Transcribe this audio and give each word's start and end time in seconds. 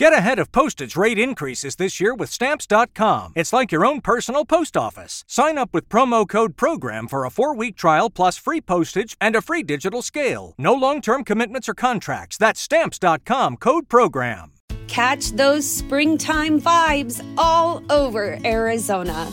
Get 0.00 0.14
ahead 0.14 0.38
of 0.38 0.50
postage 0.50 0.96
rate 0.96 1.18
increases 1.18 1.76
this 1.76 2.00
year 2.00 2.14
with 2.14 2.30
Stamps.com. 2.30 3.34
It's 3.36 3.52
like 3.52 3.70
your 3.70 3.84
own 3.84 4.00
personal 4.00 4.46
post 4.46 4.74
office. 4.74 5.24
Sign 5.28 5.58
up 5.58 5.74
with 5.74 5.90
promo 5.90 6.26
code 6.26 6.56
PROGRAM 6.56 7.06
for 7.06 7.26
a 7.26 7.30
four 7.30 7.54
week 7.54 7.76
trial 7.76 8.08
plus 8.08 8.38
free 8.38 8.62
postage 8.62 9.14
and 9.20 9.36
a 9.36 9.42
free 9.42 9.62
digital 9.62 10.00
scale. 10.00 10.54
No 10.56 10.72
long 10.72 11.02
term 11.02 11.22
commitments 11.22 11.68
or 11.68 11.74
contracts. 11.74 12.38
That's 12.38 12.62
Stamps.com 12.62 13.58
code 13.58 13.90
PROGRAM. 13.90 14.52
Catch 14.88 15.32
those 15.32 15.70
springtime 15.70 16.58
vibes 16.58 17.22
all 17.36 17.82
over 17.92 18.38
Arizona. 18.42 19.30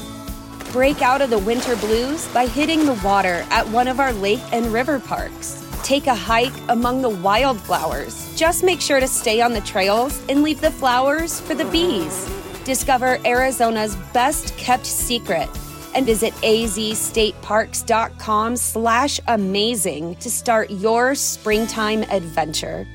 Break 0.74 1.02
out 1.02 1.22
of 1.22 1.30
the 1.30 1.40
winter 1.40 1.78
blues 1.78 2.28
by 2.34 2.46
hitting 2.46 2.86
the 2.86 3.00
water 3.06 3.46
at 3.52 3.66
one 3.70 3.88
of 3.88 4.02
our 4.02 4.12
lake 4.12 4.44
and 4.52 4.66
river 4.74 5.00
parks 5.00 5.64
take 5.84 6.08
a 6.08 6.16
hike 6.16 6.54
among 6.70 7.02
the 7.02 7.10
wildflowers. 7.10 8.34
Just 8.36 8.64
make 8.64 8.82
sure 8.82 9.00
to 9.00 9.08
stay 9.08 9.42
on 9.42 9.54
the 9.54 9.62
trails 9.62 10.22
and 10.30 10.44
leave 10.44 10.62
the 10.62 10.72
flowers 10.72 11.40
for 11.40 11.56
the 11.56 11.66
bees. 11.66 12.30
Discover 12.66 13.18
Arizona's 13.26 13.96
best 14.14 14.56
kept 14.58 14.86
secret 14.86 15.50
and 15.96 16.06
visit 16.06 16.34
azstateparks.com 16.36 18.56
slash 18.56 19.20
amazing 19.28 20.14
to 20.16 20.30
start 20.30 20.70
your 20.70 21.16
springtime 21.16 22.04
adventure. 22.04 22.88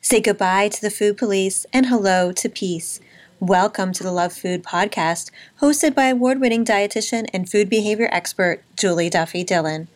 Say 0.00 0.20
goodbye 0.20 0.68
to 0.68 0.80
the 0.82 0.90
food 0.90 1.16
police 1.16 1.64
and 1.72 1.86
hello 1.86 2.30
to 2.32 2.48
peace. 2.50 3.00
Welcome 3.40 3.92
to 3.94 4.02
the 4.02 4.12
Love 4.12 4.32
Food 4.32 4.62
podcast, 4.62 5.30
hosted 5.60 5.94
by 5.94 6.06
award 6.06 6.40
winning 6.40 6.64
dietitian 6.64 7.26
and 7.32 7.50
food 7.50 7.70
behavior 7.70 8.08
expert 8.12 8.62
Julie 8.76 9.08
Duffy 9.08 9.44
Dillon. 9.44 9.88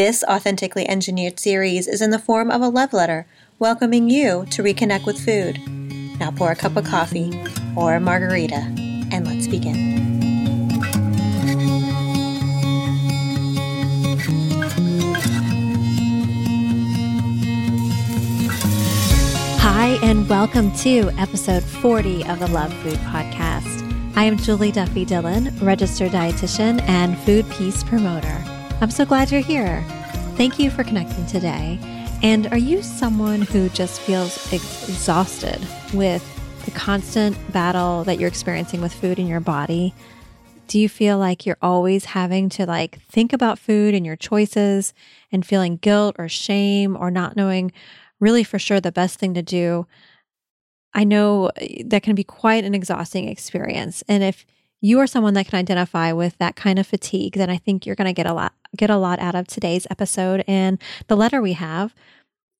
This 0.00 0.24
authentically 0.24 0.88
engineered 0.88 1.38
series 1.38 1.86
is 1.86 2.00
in 2.00 2.08
the 2.08 2.18
form 2.18 2.50
of 2.50 2.62
a 2.62 2.70
love 2.70 2.94
letter 2.94 3.26
welcoming 3.58 4.08
you 4.08 4.46
to 4.46 4.62
reconnect 4.62 5.04
with 5.04 5.22
food. 5.22 5.60
Now 6.18 6.30
pour 6.30 6.50
a 6.50 6.56
cup 6.56 6.74
of 6.78 6.86
coffee 6.86 7.38
or 7.76 7.96
a 7.96 8.00
margarita 8.00 8.64
and 9.12 9.26
let's 9.26 9.46
begin. 9.46 10.70
Hi, 19.58 19.98
and 20.02 20.26
welcome 20.30 20.72
to 20.76 21.10
episode 21.18 21.62
40 21.62 22.24
of 22.24 22.38
the 22.38 22.48
Love 22.48 22.72
Food 22.78 22.98
Podcast. 23.00 24.16
I 24.16 24.24
am 24.24 24.38
Julie 24.38 24.72
Duffy 24.72 25.04
Dillon, 25.04 25.54
registered 25.58 26.12
dietitian 26.12 26.80
and 26.88 27.18
food 27.18 27.44
peace 27.50 27.84
promoter. 27.84 28.49
I'm 28.82 28.90
so 28.90 29.04
glad 29.04 29.30
you're 29.30 29.42
here. 29.42 29.84
Thank 30.36 30.58
you 30.58 30.70
for 30.70 30.84
connecting 30.84 31.26
today. 31.26 31.78
And 32.22 32.46
are 32.46 32.56
you 32.56 32.82
someone 32.82 33.42
who 33.42 33.68
just 33.68 34.00
feels 34.00 34.50
exhausted 34.50 35.58
with 35.92 36.24
the 36.64 36.70
constant 36.70 37.36
battle 37.52 38.04
that 38.04 38.18
you're 38.18 38.28
experiencing 38.28 38.80
with 38.80 38.94
food 38.94 39.18
in 39.18 39.26
your 39.26 39.40
body? 39.40 39.92
Do 40.66 40.78
you 40.78 40.88
feel 40.88 41.18
like 41.18 41.44
you're 41.44 41.58
always 41.60 42.06
having 42.06 42.48
to 42.50 42.64
like 42.64 43.02
think 43.02 43.34
about 43.34 43.58
food 43.58 43.92
and 43.92 44.06
your 44.06 44.16
choices 44.16 44.94
and 45.30 45.44
feeling 45.44 45.76
guilt 45.76 46.16
or 46.18 46.30
shame 46.30 46.96
or 46.96 47.10
not 47.10 47.36
knowing 47.36 47.72
really 48.18 48.44
for 48.44 48.58
sure 48.58 48.80
the 48.80 48.90
best 48.90 49.18
thing 49.18 49.34
to 49.34 49.42
do? 49.42 49.86
I 50.94 51.04
know 51.04 51.50
eh, 51.56 51.82
that 51.84 52.02
can 52.02 52.14
be 52.14 52.24
quite 52.24 52.64
an 52.64 52.74
exhausting 52.74 53.28
experience. 53.28 54.02
And 54.08 54.22
if 54.22 54.46
you 54.80 54.98
are 55.00 55.06
someone 55.06 55.34
that 55.34 55.46
can 55.46 55.58
identify 55.58 56.12
with 56.12 56.36
that 56.38 56.56
kind 56.56 56.78
of 56.78 56.86
fatigue, 56.86 57.34
then 57.34 57.50
I 57.50 57.58
think 57.58 57.84
you're 57.84 57.96
going 57.96 58.06
to 58.06 58.12
get 58.12 58.26
a 58.26 58.32
lot 58.32 58.54
get 58.76 58.90
a 58.90 58.96
lot 58.96 59.18
out 59.18 59.34
of 59.34 59.46
today's 59.46 59.86
episode 59.90 60.44
and 60.46 60.80
the 61.08 61.16
letter 61.16 61.42
we 61.42 61.54
have. 61.54 61.94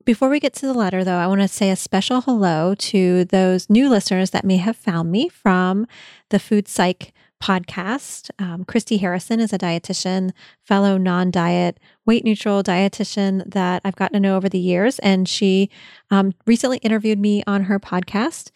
Before 0.05 0.29
we 0.29 0.41
get 0.41 0.55
to 0.55 0.67
the 0.67 0.75
letter, 0.75 1.05
though, 1.05 1.19
I 1.19 1.27
want 1.27 1.43
to 1.43 1.49
say 1.49 1.71
a 1.71 1.77
special 1.77 2.23
hello 2.23 2.75
to 2.75 3.27
those 3.27 3.69
new 3.69 3.89
listeners 3.89 4.31
that 4.31 4.45
may 4.45 4.57
have 4.57 4.77
found 4.77 5.13
me 5.13 5.29
from 5.29 5.87
the 6.31 6.39
Food 6.39 6.67
Psych 6.67 7.13
podcast. 7.41 8.31
Um, 8.39 8.65
Christy 8.65 8.97
Harrison 8.97 9.41
is 9.41 9.53
a 9.53 9.59
dietitian, 9.59 10.33
fellow 10.63 10.97
non 10.97 11.31
diet, 11.31 11.79
weight 12.07 12.25
neutral 12.25 12.63
dietitian 12.63 13.51
that 13.51 13.83
I've 13.85 13.97
gotten 13.97 14.15
to 14.15 14.21
know 14.21 14.37
over 14.37 14.49
the 14.49 14.59
years. 14.59 14.99
And 15.01 15.29
she 15.29 15.71
um, 16.11 16.33
recently 16.47 16.79
interviewed 16.79 17.19
me 17.19 17.43
on 17.47 17.65
her 17.65 17.79
podcast. 17.79 18.51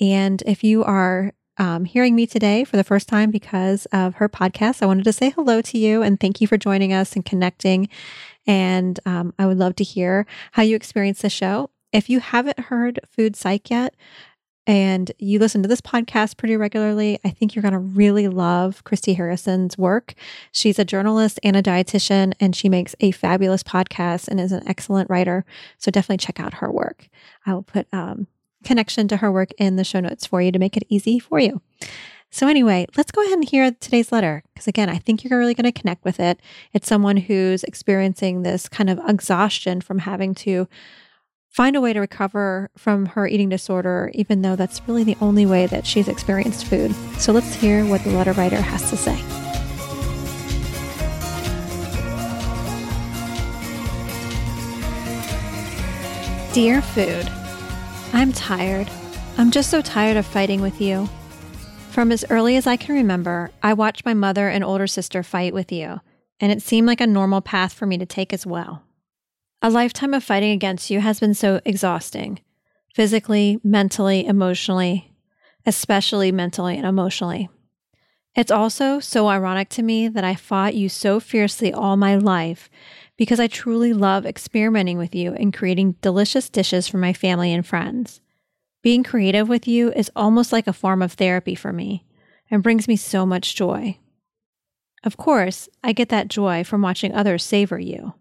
And 0.00 0.42
if 0.46 0.62
you 0.62 0.84
are 0.84 1.32
um, 1.58 1.84
hearing 1.84 2.14
me 2.14 2.26
today 2.26 2.64
for 2.64 2.76
the 2.76 2.84
first 2.84 3.08
time 3.08 3.30
because 3.30 3.86
of 3.86 4.14
her 4.14 4.28
podcast, 4.28 4.82
I 4.82 4.86
wanted 4.86 5.04
to 5.04 5.12
say 5.12 5.30
hello 5.30 5.60
to 5.62 5.78
you 5.78 6.02
and 6.02 6.18
thank 6.18 6.40
you 6.40 6.46
for 6.46 6.56
joining 6.56 6.92
us 6.92 7.14
and 7.14 7.24
connecting. 7.24 7.88
And 8.46 8.98
um, 9.04 9.34
I 9.38 9.46
would 9.46 9.58
love 9.58 9.76
to 9.76 9.84
hear 9.84 10.26
how 10.52 10.62
you 10.62 10.76
experience 10.76 11.20
the 11.20 11.30
show. 11.30 11.70
If 11.92 12.08
you 12.08 12.20
haven't 12.20 12.58
heard 12.60 13.00
Food 13.10 13.36
Psych 13.36 13.68
yet, 13.70 13.94
and 14.68 15.10
you 15.18 15.38
listen 15.38 15.62
to 15.62 15.68
this 15.68 15.80
podcast 15.80 16.36
pretty 16.36 16.54
regularly, 16.54 17.18
I 17.24 17.30
think 17.30 17.54
you're 17.54 17.62
going 17.62 17.72
to 17.72 17.78
really 17.78 18.28
love 18.28 18.84
Christy 18.84 19.14
Harrison's 19.14 19.78
work. 19.78 20.12
She's 20.52 20.78
a 20.78 20.84
journalist 20.84 21.40
and 21.42 21.56
a 21.56 21.62
dietitian, 21.62 22.34
and 22.38 22.54
she 22.54 22.68
makes 22.68 22.94
a 23.00 23.10
fabulous 23.12 23.62
podcast 23.62 24.28
and 24.28 24.38
is 24.38 24.52
an 24.52 24.68
excellent 24.68 25.08
writer. 25.08 25.46
So 25.78 25.90
definitely 25.90 26.18
check 26.18 26.38
out 26.38 26.54
her 26.54 26.70
work. 26.70 27.08
I 27.46 27.54
will 27.54 27.62
put 27.62 27.88
um, 27.94 28.26
connection 28.64 29.08
to 29.08 29.18
her 29.18 29.30
work 29.30 29.50
in 29.58 29.76
the 29.76 29.84
show 29.84 30.00
notes 30.00 30.26
for 30.26 30.42
you 30.42 30.52
to 30.52 30.58
make 30.58 30.76
it 30.76 30.84
easy 30.88 31.18
for 31.18 31.38
you. 31.38 31.60
So, 32.30 32.46
anyway, 32.46 32.86
let's 32.96 33.10
go 33.10 33.22
ahead 33.22 33.38
and 33.38 33.48
hear 33.48 33.70
today's 33.80 34.12
letter 34.12 34.42
because, 34.52 34.68
again, 34.68 34.90
I 34.90 34.98
think 34.98 35.24
you're 35.24 35.38
really 35.38 35.54
going 35.54 35.72
to 35.72 35.80
connect 35.80 36.04
with 36.04 36.20
it. 36.20 36.40
It's 36.74 36.86
someone 36.86 37.16
who's 37.16 37.64
experiencing 37.64 38.42
this 38.42 38.68
kind 38.68 38.90
of 38.90 39.00
exhaustion 39.08 39.80
from 39.80 40.00
having 40.00 40.34
to 40.36 40.68
find 41.48 41.74
a 41.74 41.80
way 41.80 41.94
to 41.94 42.00
recover 42.00 42.70
from 42.76 43.06
her 43.06 43.26
eating 43.26 43.48
disorder, 43.48 44.10
even 44.12 44.42
though 44.42 44.56
that's 44.56 44.86
really 44.86 45.04
the 45.04 45.16
only 45.22 45.46
way 45.46 45.66
that 45.66 45.86
she's 45.86 46.06
experienced 46.06 46.66
food. 46.66 46.94
So, 47.18 47.32
let's 47.32 47.54
hear 47.54 47.86
what 47.86 48.04
the 48.04 48.10
letter 48.10 48.32
writer 48.32 48.60
has 48.60 48.90
to 48.90 48.96
say. 48.98 49.16
Dear 56.52 56.82
Food, 56.82 57.30
I'm 58.12 58.32
tired. 58.32 58.88
I'm 59.36 59.50
just 59.50 59.70
so 59.70 59.82
tired 59.82 60.16
of 60.16 60.26
fighting 60.26 60.60
with 60.60 60.80
you. 60.80 61.08
From 61.90 62.10
as 62.10 62.24
early 62.30 62.56
as 62.56 62.66
I 62.66 62.76
can 62.76 62.94
remember, 62.94 63.50
I 63.62 63.74
watched 63.74 64.06
my 64.06 64.14
mother 64.14 64.48
and 64.48 64.64
older 64.64 64.86
sister 64.86 65.22
fight 65.22 65.52
with 65.52 65.70
you, 65.70 66.00
and 66.40 66.50
it 66.50 66.62
seemed 66.62 66.86
like 66.86 67.00
a 67.00 67.06
normal 67.06 67.40
path 67.40 67.72
for 67.72 67.86
me 67.86 67.98
to 67.98 68.06
take 68.06 68.32
as 68.32 68.46
well. 68.46 68.82
A 69.60 69.70
lifetime 69.70 70.14
of 70.14 70.24
fighting 70.24 70.52
against 70.52 70.90
you 70.90 71.00
has 71.00 71.20
been 71.20 71.34
so 71.34 71.60
exhausting 71.64 72.40
physically, 72.94 73.60
mentally, 73.62 74.26
emotionally, 74.26 75.14
especially 75.66 76.32
mentally 76.32 76.76
and 76.76 76.86
emotionally. 76.86 77.48
It's 78.34 78.50
also 78.50 79.00
so 79.00 79.28
ironic 79.28 79.68
to 79.70 79.82
me 79.82 80.08
that 80.08 80.24
I 80.24 80.34
fought 80.34 80.74
you 80.74 80.88
so 80.88 81.20
fiercely 81.20 81.72
all 81.72 81.96
my 81.96 82.16
life 82.16 82.70
because 83.18 83.40
I 83.40 83.48
truly 83.48 83.92
love 83.92 84.24
experimenting 84.24 84.96
with 84.96 85.14
you 85.14 85.34
and 85.34 85.52
creating 85.52 85.96
delicious 86.00 86.48
dishes 86.48 86.88
for 86.88 86.96
my 86.96 87.12
family 87.12 87.52
and 87.52 87.66
friends. 87.66 88.20
Being 88.80 89.02
creative 89.02 89.48
with 89.48 89.66
you 89.66 89.92
is 89.92 90.10
almost 90.14 90.52
like 90.52 90.68
a 90.68 90.72
form 90.72 91.02
of 91.02 91.12
therapy 91.12 91.56
for 91.56 91.72
me 91.72 92.06
and 92.48 92.62
brings 92.62 92.86
me 92.86 92.96
so 92.96 93.26
much 93.26 93.56
joy. 93.56 93.98
Of 95.02 95.16
course, 95.16 95.68
I 95.82 95.92
get 95.92 96.08
that 96.10 96.28
joy 96.28 96.62
from 96.62 96.80
watching 96.80 97.12
others 97.12 97.42
savor 97.42 97.78
you. 97.78 98.14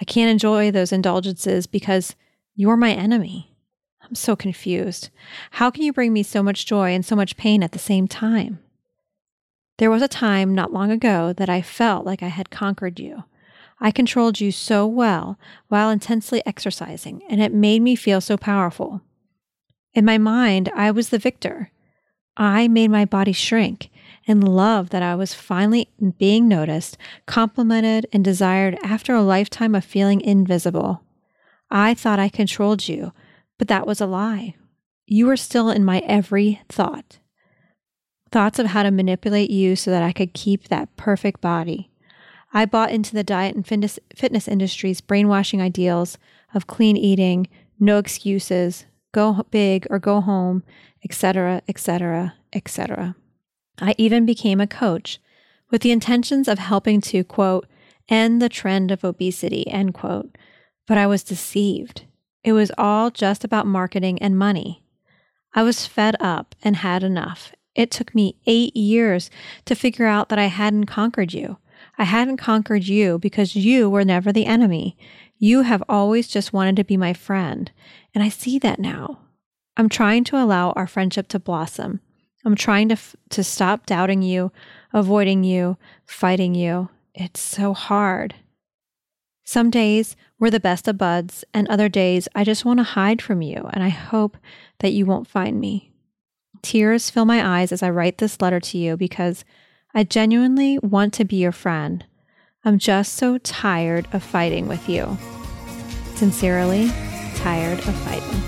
I 0.00 0.04
can't 0.04 0.30
enjoy 0.30 0.70
those 0.70 0.92
indulgences 0.92 1.66
because 1.66 2.14
you're 2.54 2.76
my 2.76 2.92
enemy. 2.92 3.56
I'm 4.02 4.14
so 4.14 4.36
confused. 4.36 5.08
How 5.52 5.70
can 5.70 5.82
you 5.82 5.92
bring 5.94 6.12
me 6.12 6.22
so 6.22 6.42
much 6.42 6.66
joy 6.66 6.90
and 6.90 7.04
so 7.04 7.16
much 7.16 7.38
pain 7.38 7.62
at 7.62 7.72
the 7.72 7.78
same 7.78 8.06
time? 8.06 8.60
There 9.78 9.90
was 9.90 10.02
a 10.02 10.08
time 10.08 10.54
not 10.54 10.72
long 10.72 10.90
ago 10.90 11.32
that 11.32 11.48
I 11.48 11.62
felt 11.62 12.04
like 12.04 12.22
I 12.22 12.28
had 12.28 12.50
conquered 12.50 13.00
you 13.00 13.24
I 13.80 13.90
controlled 13.90 14.40
you 14.40 14.52
so 14.52 14.86
well 14.86 15.38
while 15.68 15.90
intensely 15.90 16.42
exercising, 16.46 17.22
and 17.28 17.42
it 17.42 17.52
made 17.52 17.82
me 17.82 17.94
feel 17.94 18.20
so 18.20 18.36
powerful. 18.36 19.02
In 19.92 20.04
my 20.04 20.18
mind, 20.18 20.70
I 20.74 20.90
was 20.90 21.10
the 21.10 21.18
victor. 21.18 21.70
I 22.36 22.68
made 22.68 22.90
my 22.90 23.04
body 23.04 23.32
shrink 23.32 23.90
and 24.26 24.46
love 24.46 24.90
that 24.90 25.02
I 25.02 25.14
was 25.14 25.34
finally 25.34 25.88
being 26.18 26.48
noticed, 26.48 26.98
complimented, 27.26 28.06
and 28.12 28.24
desired 28.24 28.78
after 28.82 29.14
a 29.14 29.22
lifetime 29.22 29.74
of 29.74 29.84
feeling 29.84 30.20
invisible. 30.20 31.02
I 31.70 31.94
thought 31.94 32.18
I 32.18 32.28
controlled 32.28 32.88
you, 32.88 33.12
but 33.58 33.68
that 33.68 33.86
was 33.86 34.00
a 34.00 34.06
lie. 34.06 34.54
You 35.06 35.26
were 35.26 35.36
still 35.36 35.70
in 35.70 35.84
my 35.84 36.00
every 36.00 36.60
thought. 36.68 37.18
Thoughts 38.30 38.58
of 38.58 38.66
how 38.66 38.82
to 38.82 38.90
manipulate 38.90 39.50
you 39.50 39.76
so 39.76 39.90
that 39.90 40.02
I 40.02 40.12
could 40.12 40.34
keep 40.34 40.68
that 40.68 40.94
perfect 40.96 41.40
body. 41.40 41.90
I 42.52 42.64
bought 42.64 42.90
into 42.90 43.14
the 43.14 43.24
diet 43.24 43.54
and 43.54 43.66
fitness, 43.66 44.48
industry's 44.48 45.00
brainwashing 45.00 45.60
ideals 45.60 46.16
of 46.54 46.66
clean 46.66 46.96
eating, 46.96 47.48
no 47.78 47.98
excuses, 47.98 48.86
go 49.12 49.44
big 49.50 49.86
or 49.90 49.98
go 49.98 50.20
home, 50.20 50.62
etc., 51.04 51.62
etc., 51.68 52.34
etc. 52.52 53.16
I 53.80 53.94
even 53.98 54.24
became 54.24 54.60
a 54.60 54.66
coach 54.66 55.18
with 55.70 55.82
the 55.82 55.92
intentions 55.92 56.48
of 56.48 56.58
helping 56.58 57.00
to, 57.02 57.24
quote, 57.24 57.66
end 58.08 58.40
the 58.40 58.48
trend 58.48 58.90
of 58.90 59.04
obesity, 59.04 59.66
end 59.68 59.94
quote. 59.94 60.36
But 60.86 60.98
I 60.98 61.06
was 61.06 61.24
deceived. 61.24 62.04
It 62.44 62.52
was 62.52 62.70
all 62.78 63.10
just 63.10 63.44
about 63.44 63.66
marketing 63.66 64.20
and 64.22 64.38
money. 64.38 64.84
I 65.54 65.62
was 65.62 65.86
fed 65.86 66.14
up 66.20 66.54
and 66.62 66.76
had 66.76 67.02
enough. 67.02 67.52
It 67.74 67.90
took 67.90 68.14
me 68.14 68.36
eight 68.46 68.76
years 68.76 69.30
to 69.64 69.74
figure 69.74 70.06
out 70.06 70.28
that 70.28 70.38
I 70.38 70.46
hadn't 70.46 70.86
conquered 70.86 71.32
you. 71.32 71.58
I 71.98 72.04
hadn't 72.04 72.36
conquered 72.36 72.86
you 72.86 73.18
because 73.18 73.56
you 73.56 73.88
were 73.88 74.04
never 74.04 74.32
the 74.32 74.46
enemy. 74.46 74.96
You 75.38 75.62
have 75.62 75.82
always 75.88 76.28
just 76.28 76.52
wanted 76.52 76.76
to 76.76 76.84
be 76.84 76.96
my 76.96 77.12
friend. 77.12 77.70
And 78.14 78.22
I 78.22 78.28
see 78.28 78.58
that 78.58 78.78
now. 78.78 79.20
I'm 79.76 79.88
trying 79.88 80.24
to 80.24 80.36
allow 80.36 80.70
our 80.72 80.86
friendship 80.86 81.28
to 81.28 81.38
blossom. 81.38 82.00
I'm 82.44 82.54
trying 82.54 82.88
to, 82.88 82.94
f- 82.94 83.16
to 83.30 83.42
stop 83.42 83.86
doubting 83.86 84.22
you, 84.22 84.52
avoiding 84.92 85.42
you, 85.44 85.76
fighting 86.04 86.54
you. 86.54 86.88
It's 87.14 87.40
so 87.40 87.74
hard. 87.74 88.34
Some 89.44 89.70
days 89.70 90.16
we're 90.38 90.50
the 90.50 90.60
best 90.60 90.86
of 90.88 90.98
buds, 90.98 91.44
and 91.54 91.68
other 91.68 91.88
days 91.88 92.28
I 92.34 92.44
just 92.44 92.64
want 92.64 92.78
to 92.78 92.84
hide 92.84 93.22
from 93.22 93.42
you, 93.42 93.68
and 93.72 93.82
I 93.82 93.88
hope 93.88 94.36
that 94.80 94.92
you 94.92 95.06
won't 95.06 95.28
find 95.28 95.60
me. 95.60 95.92
Tears 96.62 97.10
fill 97.10 97.24
my 97.24 97.60
eyes 97.60 97.72
as 97.72 97.82
I 97.82 97.90
write 97.90 98.18
this 98.18 98.40
letter 98.40 98.60
to 98.60 98.78
you 98.78 98.96
because 98.96 99.44
I 99.96 100.04
genuinely 100.04 100.78
want 100.80 101.14
to 101.14 101.24
be 101.24 101.36
your 101.36 101.52
friend. 101.52 102.04
I'm 102.66 102.78
just 102.78 103.14
so 103.14 103.38
tired 103.38 104.06
of 104.12 104.22
fighting 104.22 104.68
with 104.68 104.90
you. 104.90 105.16
Sincerely, 106.16 106.92
tired 107.36 107.78
of 107.78 107.94
fighting. 108.04 108.40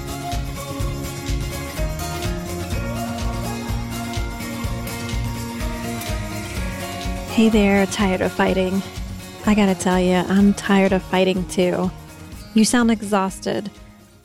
Hey 7.32 7.48
there, 7.48 7.86
tired 7.86 8.20
of 8.20 8.30
fighting. 8.30 8.82
I 9.46 9.54
gotta 9.54 9.74
tell 9.74 9.98
you, 9.98 10.16
I'm 10.16 10.52
tired 10.52 10.92
of 10.92 11.02
fighting 11.02 11.48
too. 11.48 11.90
You 12.52 12.66
sound 12.66 12.90
exhausted. 12.90 13.70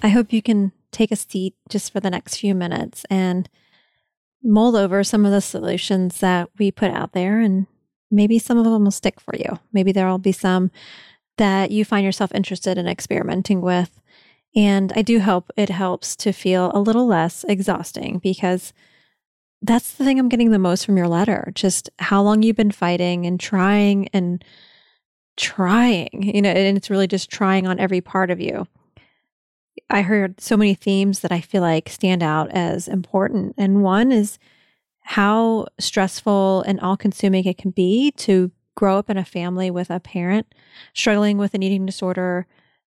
I 0.02 0.10
hope 0.10 0.34
you 0.34 0.42
can 0.42 0.74
take 0.92 1.14
a 1.14 1.16
seat 1.16 1.56
just 1.70 1.94
for 1.94 2.02
the 2.02 2.10
next 2.10 2.36
few 2.36 2.54
minutes 2.54 3.06
and 3.10 3.48
mull 4.44 4.76
over 4.76 5.04
some 5.04 5.26
of 5.26 5.32
the 5.32 5.42
solutions 5.42 6.20
that 6.20 6.50
we 6.60 6.72
put 6.72 6.92
out 6.92 7.14
there, 7.14 7.40
and 7.40 7.68
maybe 8.12 8.40
some 8.40 8.58
of 8.58 8.66
them 8.66 8.84
will 8.84 8.92
stick 8.92 9.20
for 9.20 9.36
you. 9.36 9.60
Maybe 9.72 9.92
there'll 9.92 10.18
be 10.18 10.32
some 10.32 10.72
that 11.38 11.72
you 11.72 11.84
find 11.84 12.06
yourself 12.06 12.32
interested 12.34 12.78
in 12.78 12.88
experimenting 12.88 13.62
with. 13.62 14.00
And 14.56 14.94
I 14.96 15.02
do 15.02 15.20
hope 15.20 15.52
it 15.58 15.70
helps 15.70 16.16
to 16.18 16.32
feel 16.32 16.72
a 16.74 16.80
little 16.80 17.08
less 17.08 17.44
exhausting 17.48 18.20
because 18.20 18.72
that's 19.64 19.94
the 19.94 20.04
thing 20.04 20.20
I'm 20.20 20.30
getting 20.30 20.52
the 20.52 20.60
most 20.60 20.86
from 20.86 20.98
your 20.98 21.08
letter. 21.08 21.52
Just 21.56 21.90
how 21.98 22.22
long 22.22 22.44
you've 22.44 22.56
been 22.56 22.72
fighting 22.72 23.26
and 23.26 23.40
trying 23.40 24.10
and 24.10 24.44
trying, 25.38 26.10
you 26.12 26.42
know, 26.42 26.50
and 26.50 26.78
it's 26.78 26.90
really 26.90 27.08
just 27.08 27.32
trying 27.32 27.66
on 27.66 27.80
every 27.80 28.02
part 28.02 28.30
of 28.30 28.40
you. 28.40 28.68
I 29.90 30.02
heard 30.02 30.40
so 30.40 30.58
many 30.58 30.74
themes 30.74 31.22
that 31.22 31.32
I 31.32 31.42
feel 31.42 31.62
like 31.62 31.90
stand 31.90 32.24
out 32.24 32.52
as 32.52 32.88
important. 32.88 33.56
And 33.58 33.84
one 33.84 34.12
is 34.12 34.40
how 35.02 35.68
stressful 35.80 36.64
and 36.64 36.80
all 36.80 36.98
consuming 36.98 37.46
it 37.46 37.58
can 37.58 37.72
be 37.72 38.12
to 38.12 38.52
grow 38.76 38.98
up 38.98 39.10
in 39.10 39.18
a 39.18 39.26
family 39.26 39.70
with 39.70 39.90
a 39.90 40.00
parent 40.00 40.54
struggling 40.94 41.38
with 41.38 41.54
an 41.54 41.62
eating 41.62 41.86
disorder 41.86 42.48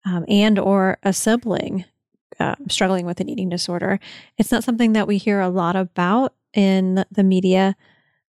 um, 0.04 0.24
and 0.28 0.58
or 0.58 0.98
a 1.02 1.12
sibling 1.12 1.84
uh, 2.38 2.54
struggling 2.68 3.06
with 3.06 3.20
an 3.20 3.28
eating 3.28 3.48
disorder. 3.48 4.00
It's 4.38 4.50
not 4.50 4.64
something 4.64 4.92
that 4.94 5.06
we 5.06 5.18
hear 5.18 5.40
a 5.40 5.48
lot 5.48 5.76
about 5.76 6.34
in 6.54 7.04
the 7.10 7.22
media, 7.22 7.76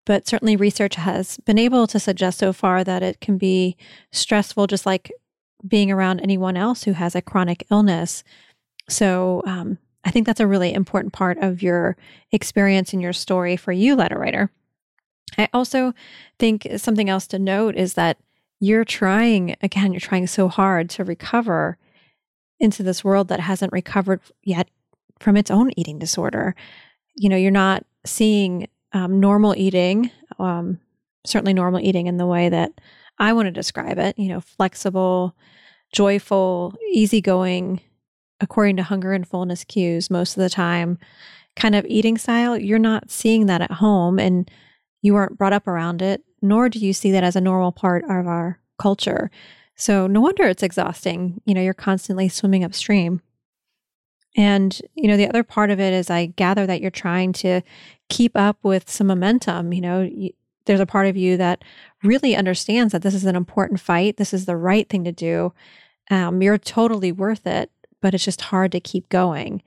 but 0.06 0.28
certainly 0.28 0.56
research 0.56 0.96
has 0.96 1.38
been 1.38 1.60
able 1.60 1.86
to 1.88 2.00
suggest 2.00 2.40
so 2.40 2.52
far 2.52 2.84
that 2.84 3.04
it 3.04 3.22
can 3.22 3.38
be 3.38 3.78
stressful, 4.12 4.68
just 4.68 4.86
like 4.86 5.12
being 5.68 5.92
around 5.92 6.20
anyone 6.20 6.58
else 6.58 6.84
who 6.84 6.94
has 6.94 7.16
a 7.16 7.22
chronic 7.22 7.66
illness. 7.70 8.24
So 8.88 9.42
um, 9.46 9.78
I 10.04 10.12
think 10.12 10.26
that's 10.26 10.40
a 10.40 10.48
really 10.48 10.74
important 10.74 11.14
part 11.14 11.38
of 11.40 11.62
your 11.62 11.98
experience 12.32 12.94
and 12.94 13.02
your 13.02 13.14
story 13.14 13.58
for 13.58 13.72
you, 13.72 13.96
letter 13.96 14.18
writer. 14.18 14.52
I 15.38 15.50
also 15.54 15.94
think 16.40 16.68
something 16.78 17.10
else 17.10 17.28
to 17.28 17.40
note 17.40 17.76
is 17.76 17.94
that 17.94 18.18
you're 18.60 18.86
trying, 18.86 19.56
again, 19.62 19.94
you're 19.94 20.00
trying 20.00 20.28
so 20.28 20.48
hard 20.48 20.90
to 20.92 21.04
recover 21.04 21.78
into 22.60 22.84
this 22.84 23.04
world 23.04 23.30
that 23.30 23.40
hasn't 23.40 23.72
recovered 23.72 24.20
yet 24.44 24.68
from 25.20 25.38
its 25.38 25.52
own 25.52 25.72
eating 25.78 26.00
disorder. 26.00 26.56
You 27.16 27.30
know, 27.30 27.38
you're 27.38 27.52
not 27.52 27.86
seeing 28.06 28.68
um, 28.94 29.20
normal 29.20 29.56
eating, 29.56 30.12
um, 30.40 30.80
certainly 31.26 31.54
normal 31.54 31.80
eating 31.80 32.08
in 32.08 32.18
the 32.18 32.26
way 32.26 32.50
that 32.50 32.72
I 33.20 33.34
want 33.34 33.48
to 33.48 33.52
describe 33.52 33.98
it, 34.00 34.18
you 34.18 34.30
know, 34.30 34.42
flexible, 34.42 35.36
joyful, 35.94 36.76
easygoing, 36.92 37.82
according 38.40 38.78
to 38.78 38.84
hunger 38.84 39.12
and 39.12 39.28
fullness 39.28 39.64
cues 39.64 40.10
most 40.10 40.38
of 40.38 40.44
the 40.44 40.50
time 40.50 40.98
kind 41.56 41.76
of 41.76 41.86
eating 41.88 42.18
style. 42.18 42.58
You're 42.58 42.80
not 42.80 43.12
seeing 43.12 43.48
that 43.48 43.62
at 43.62 43.72
home 43.72 44.18
and 44.20 44.50
you 45.02 45.14
weren't 45.14 45.38
brought 45.38 45.54
up 45.54 45.68
around 45.68 46.02
it, 46.02 46.24
nor 46.42 46.70
do 46.70 46.80
you 46.80 46.94
see 46.94 47.12
that 47.12 47.24
as 47.24 47.36
a 47.36 47.42
normal 47.42 47.72
part 47.72 48.04
of 48.06 48.28
our 48.28 48.60
culture. 48.78 49.30
So 49.76 50.08
no 50.08 50.22
wonder 50.22 50.44
it's 50.44 50.64
exhausting. 50.64 51.42
You 51.46 51.54
know, 51.54 51.62
you're 51.62 51.74
constantly 51.74 52.30
swimming 52.30 52.64
upstream. 52.64 53.22
And, 54.38 54.80
you 54.94 55.08
know, 55.08 55.18
the 55.18 55.28
other 55.28 55.44
part 55.44 55.72
of 55.72 55.80
it 55.80 55.94
is 55.94 56.10
I 56.10 56.28
gather 56.28 56.66
that 56.66 56.82
you're 56.82 56.92
trying 56.92 57.34
to 57.34 57.62
keep 58.10 58.38
up 58.38 58.58
with 58.64 58.90
some 58.90 59.08
momentum. 59.08 59.74
You 59.74 59.82
know, 59.82 60.10
there's 60.70 60.80
a 60.80 60.86
part 60.86 61.08
of 61.08 61.18
you 61.18 61.36
that 61.36 61.64
really 62.04 62.36
understands 62.36 62.92
that 62.92 63.02
this 63.02 63.16
is 63.16 63.26
an 63.26 63.36
important 63.36 63.80
fight. 63.80 64.18
This 64.18 64.36
is 64.36 64.46
the 64.46 64.56
right 64.56 64.88
thing 64.88 65.04
to 65.04 65.12
do. 65.12 65.52
Um, 66.12 66.44
you're 66.44 66.60
totally 66.60 67.12
worth 67.12 67.48
it, 67.48 67.72
but 68.02 68.14
it's 68.14 68.24
just 68.24 68.42
hard 68.42 68.72
to 68.74 68.80
keep 68.80 69.10
going. 69.10 69.64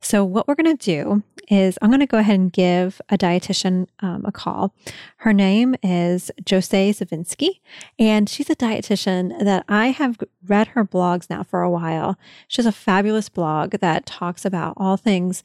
So, 0.00 0.22
what 0.22 0.46
we're 0.46 0.54
going 0.54 0.76
to 0.76 0.84
do 0.84 1.24
is 1.48 1.76
I'm 1.82 1.90
going 1.90 1.98
to 1.98 2.06
go 2.06 2.18
ahead 2.18 2.38
and 2.38 2.52
give 2.52 3.02
a 3.08 3.18
dietitian 3.18 3.88
um, 3.98 4.22
a 4.24 4.30
call. 4.30 4.72
Her 5.16 5.32
name 5.32 5.74
is 5.82 6.30
Josee 6.44 6.90
Sovinsky, 6.90 7.58
and 7.98 8.28
she's 8.28 8.48
a 8.48 8.54
dietitian 8.54 9.36
that 9.42 9.64
I 9.68 9.88
have 9.88 10.18
read 10.46 10.68
her 10.68 10.84
blogs 10.84 11.28
now 11.28 11.42
for 11.42 11.62
a 11.62 11.70
while. 11.70 12.16
She 12.46 12.62
has 12.62 12.66
a 12.66 12.72
fabulous 12.72 13.28
blog 13.28 13.72
that 13.80 14.06
talks 14.06 14.44
about 14.44 14.74
all 14.76 14.96
things 14.96 15.42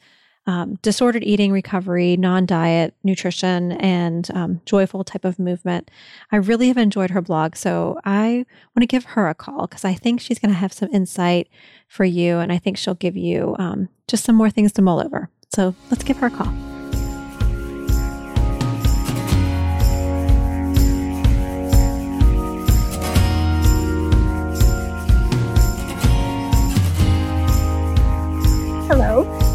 um, 0.48 0.76
disordered 0.82 1.24
eating 1.24 1.52
recovery, 1.52 2.18
non 2.18 2.46
diet 2.46 2.96
nutrition, 3.04 3.74
and 3.74 4.30
um, 4.34 4.62
joyful 4.66 5.04
type 5.04 5.26
of 5.26 5.40
movement. 5.40 5.92
I 6.32 6.38
really 6.38 6.68
have 6.68 6.78
enjoyed 6.78 7.12
her 7.12 7.22
blog. 7.22 7.56
So 7.56 8.00
I 8.04 8.46
want 8.76 8.82
to 8.82 8.88
give 8.88 9.06
her 9.06 9.28
a 9.28 9.36
call 9.36 9.68
because 9.68 9.86
I 9.86 9.94
think 9.94 10.22
she's 10.22 10.40
going 10.40 10.54
to 10.54 10.60
have 10.60 10.74
some 10.74 10.90
insight 10.92 11.50
for 11.88 12.06
you. 12.06 12.40
And 12.40 12.52
I 12.52 12.58
think 12.58 12.78
she'll 12.78 12.96
give 12.96 13.18
you 13.18 13.56
um, 13.60 13.90
just 14.08 14.24
some 14.24 14.36
more 14.36 14.50
things 14.50 14.72
to 14.74 14.82
mull 14.82 15.00
over. 15.00 15.30
So 15.54 15.76
let's 15.90 16.04
give 16.04 16.18
her 16.18 16.28
a 16.28 16.32
call. 16.32 16.69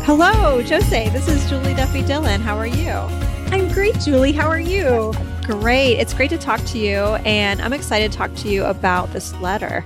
Hello. 0.06 0.60
Josee. 0.62 1.08
This 1.08 1.28
is 1.28 1.48
Julie 1.48 1.72
Duffy 1.72 2.02
Dillon. 2.02 2.42
How 2.42 2.58
are 2.58 2.66
you? 2.66 2.90
I'm 3.50 3.72
great, 3.72 3.98
Julie. 4.00 4.32
How 4.32 4.46
are 4.46 4.60
you? 4.60 5.14
Great. 5.44 5.94
It's 5.94 6.12
great 6.12 6.28
to 6.28 6.36
talk 6.36 6.62
to 6.66 6.78
you. 6.78 6.98
And 7.24 7.62
I'm 7.62 7.72
excited 7.72 8.12
to 8.12 8.18
talk 8.18 8.34
to 8.34 8.50
you 8.50 8.64
about 8.64 9.14
this 9.14 9.32
letter. 9.40 9.82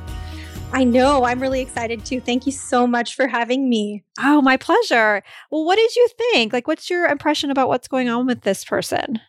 I 0.72 0.82
know. 0.82 1.22
I'm 1.22 1.38
really 1.38 1.60
excited 1.60 2.04
too. 2.04 2.20
Thank 2.20 2.46
you 2.46 2.52
so 2.52 2.84
much 2.84 3.14
for 3.14 3.28
having 3.28 3.70
me. 3.70 4.02
Oh, 4.18 4.42
my 4.42 4.56
pleasure. 4.56 5.22
Well, 5.52 5.64
what 5.64 5.76
did 5.76 5.94
you 5.94 6.08
think? 6.32 6.52
Like, 6.52 6.66
what's 6.66 6.90
your 6.90 7.06
impression 7.06 7.52
about 7.52 7.68
what's 7.68 7.86
going 7.86 8.08
on 8.08 8.26
with 8.26 8.40
this 8.40 8.64
person? 8.64 9.20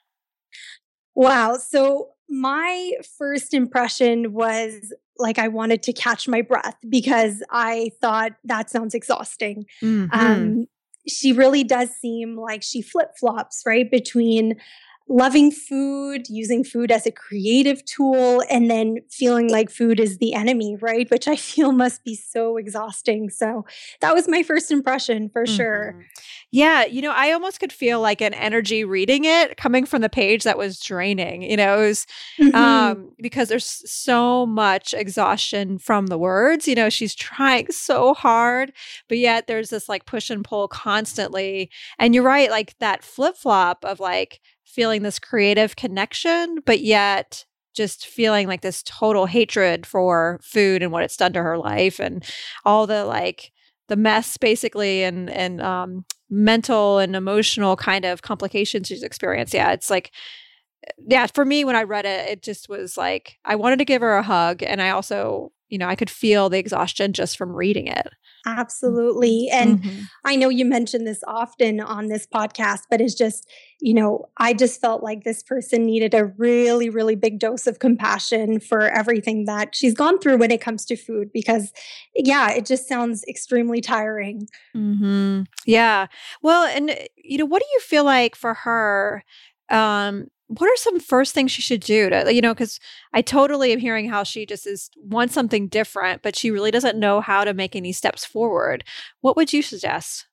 Wow. 1.14 1.58
So, 1.58 2.10
my 2.28 2.94
first 3.20 3.54
impression 3.54 4.34
was 4.34 4.92
like 5.20 5.38
I 5.38 5.50
wanted 5.50 5.84
to 5.84 5.94
catch 5.94 6.28
my 6.28 6.42
breath 6.42 6.78
because 6.90 7.44
I 7.52 7.92
thought 8.02 8.32
that 8.46 8.72
sounds 8.72 8.96
exhausting. 8.96 9.66
Mm-hmm. 9.84 10.20
Um, 10.20 10.66
she 11.08 11.32
really 11.32 11.64
does 11.64 11.90
seem 12.02 12.38
like 12.38 12.64
she 12.64 12.82
flip 12.82 13.12
flops, 13.18 13.64
right? 13.66 13.90
Between 13.90 14.56
loving 15.12 15.52
food, 15.52 16.30
using 16.30 16.64
food 16.64 16.92
as 16.92 17.08
a 17.08 17.12
creative 17.12 17.84
tool, 17.86 18.44
and 18.50 18.70
then 18.70 18.98
feeling 19.10 19.50
like 19.50 19.72
food 19.72 20.00
is 20.00 20.20
the 20.20 20.36
enemy, 20.36 20.78
right? 20.80 21.10
Which 21.10 21.28
I 21.28 21.36
feel 21.36 21.72
must 21.72 22.04
be 22.04 22.16
so 22.16 22.58
exhausting. 22.58 23.32
So 23.32 23.66
that 24.02 24.14
was 24.14 24.28
my 24.28 24.44
first 24.44 24.72
impression 24.72 25.30
for 25.30 25.46
mm-hmm. 25.46 25.56
sure. 25.56 26.06
Yeah. 26.52 26.86
You 26.86 27.02
know, 27.02 27.12
I 27.12 27.32
almost 27.32 27.60
could 27.60 27.74
feel 27.74 28.00
like 28.00 28.22
an 28.22 28.36
energy 28.36 28.84
reading 28.84 29.26
it 29.26 29.58
coming 29.58 29.86
from 29.86 30.02
the 30.02 30.10
page 30.10 30.44
that 30.44 30.58
was 30.58 30.80
draining, 30.80 31.42
you 31.42 31.58
know, 31.58 31.80
it 31.80 31.88
was, 31.88 32.08
mm-hmm. 32.40 32.56
um, 32.56 33.12
because 33.20 33.50
there's 33.50 33.84
so 33.92 34.46
much 34.46 34.94
exhaustion 34.94 35.80
from 35.80 36.08
the 36.08 36.18
words. 36.18 36.68
You 36.68 36.76
know, 36.76 36.90
she's 36.90 37.16
trying 37.16 37.72
so 37.72 38.14
hard, 38.14 38.74
but 39.08 39.18
yet 39.18 39.48
there's 39.48 39.72
this 39.72 39.90
like 39.90 40.06
push 40.06 40.30
and 40.30 40.44
pull 40.44 40.68
constantly. 40.68 41.72
And 41.98 42.14
you're 42.14 42.24
right, 42.24 42.52
like 42.52 42.78
that 42.80 43.04
flip 43.04 43.36
flop 43.36 43.84
of 43.84 44.00
like, 44.00 44.40
feeling 44.70 45.04
this 45.04 45.20
creative 45.20 45.76
connection, 45.76 46.60
but 46.66 46.82
yet 46.82 47.46
just 47.76 48.08
feeling 48.08 48.48
like 48.48 48.62
this 48.62 48.84
total 48.84 49.26
hatred 49.26 49.86
for 49.86 50.40
food 50.44 50.84
and 50.84 50.92
what 50.92 51.04
it's 51.04 51.18
done 51.18 51.34
to 51.34 51.42
her 51.42 51.58
life 51.58 52.00
and 52.00 52.24
all 52.66 52.88
the 52.88 53.06
like 53.06 53.52
the 53.88 53.96
mess 53.96 54.38
basically 54.38 55.04
and 55.04 55.30
and 55.30 55.62
um, 55.62 56.06
mental 56.30 57.00
and 57.00 57.16
emotional 57.16 57.76
kind 57.76 58.06
of 58.06 58.22
complications 58.22 58.88
she's 58.88 59.04
experienced. 59.04 59.54
Yeah, 59.54 59.72
it's 59.72 59.90
like 59.90 60.12
yeah, 61.08 61.28
for 61.28 61.46
me 61.46 61.66
when 61.66 61.76
I 61.76 61.84
read 61.84 62.06
it, 62.06 62.30
it 62.30 62.44
just 62.44 62.70
was 62.70 62.98
like 62.98 63.38
I 63.46 63.56
wanted 63.56 63.80
to 63.80 63.86
give 63.86 64.02
her 64.02 64.16
a 64.16 64.24
hug 64.24 64.64
and 64.64 64.82
I 64.82 64.90
also, 64.90 65.52
you 65.70 65.78
know, 65.78 65.88
I 65.88 65.96
could 65.96 66.10
feel 66.10 66.50
the 66.50 66.58
exhaustion 66.58 67.14
just 67.14 67.38
from 67.38 67.56
reading 67.56 67.88
it. 67.88 68.08
Absolutely. 68.46 69.50
And 69.52 69.82
mm-hmm. 69.82 70.02
I 70.26 70.36
know 70.36 70.50
you 70.50 70.66
mentioned 70.66 71.06
this 71.06 71.22
often 71.28 71.80
on 71.80 72.08
this 72.08 72.26
podcast, 72.26 72.82
but 72.90 73.02
it's 73.02 73.14
just, 73.14 73.48
you 73.80 73.94
know, 73.94 74.26
I 74.38 74.54
just 74.54 74.82
felt 74.82 75.04
like 75.04 75.24
this 75.24 75.44
person 75.44 75.86
needed 75.86 76.14
a 76.14 76.26
really, 76.26 76.90
really 76.90 77.16
big 77.16 77.40
dose 77.40 77.68
of 77.68 77.80
compassion 77.80 78.60
for 78.60 78.90
everything 78.90 79.46
that 79.46 79.76
she's 79.76 79.94
gone 79.94 80.20
through 80.20 80.38
when 80.38 80.52
it 80.52 80.62
comes 80.62 80.86
to 80.86 80.96
food 80.96 81.30
because, 81.34 81.72
yeah, 82.16 82.52
it 82.52 82.66
just 82.66 82.88
sounds 82.88 83.24
extremely 83.28 83.82
tiring. 83.82 84.48
Mm-hmm. 84.76 85.44
Yeah. 85.66 86.08
Well, 86.42 86.66
and, 86.66 86.98
you 87.18 87.38
know, 87.38 87.46
what 87.46 87.62
do 87.62 87.68
you 87.74 87.80
feel 87.82 88.04
like 88.04 88.36
for 88.36 88.54
her? 88.54 89.24
Um, 89.70 90.28
what 90.50 90.68
are 90.68 90.78
some 90.78 91.00
first 91.00 91.36
things 91.36 91.52
she 91.52 91.62
should 91.62 91.82
do 91.82 92.10
to 92.10 92.34
you 92.34 92.42
know 92.42 92.54
because 92.54 92.80
i 93.14 93.22
totally 93.22 93.72
am 93.72 93.80
hearing 93.80 94.10
how 94.10 94.24
she 94.24 94.46
just 94.46 94.66
is 94.66 94.90
wants 94.98 95.34
something 95.34 95.68
different 95.68 96.24
but 96.24 96.36
she 96.36 96.50
really 96.50 96.72
doesn't 96.72 96.98
know 96.98 97.22
how 97.22 97.44
to 97.44 97.54
make 97.54 97.76
any 97.76 97.92
steps 97.94 98.26
forward. 98.26 98.84
What 99.22 99.36
would 99.38 99.54
you 99.54 99.62
suggest? 99.62 100.26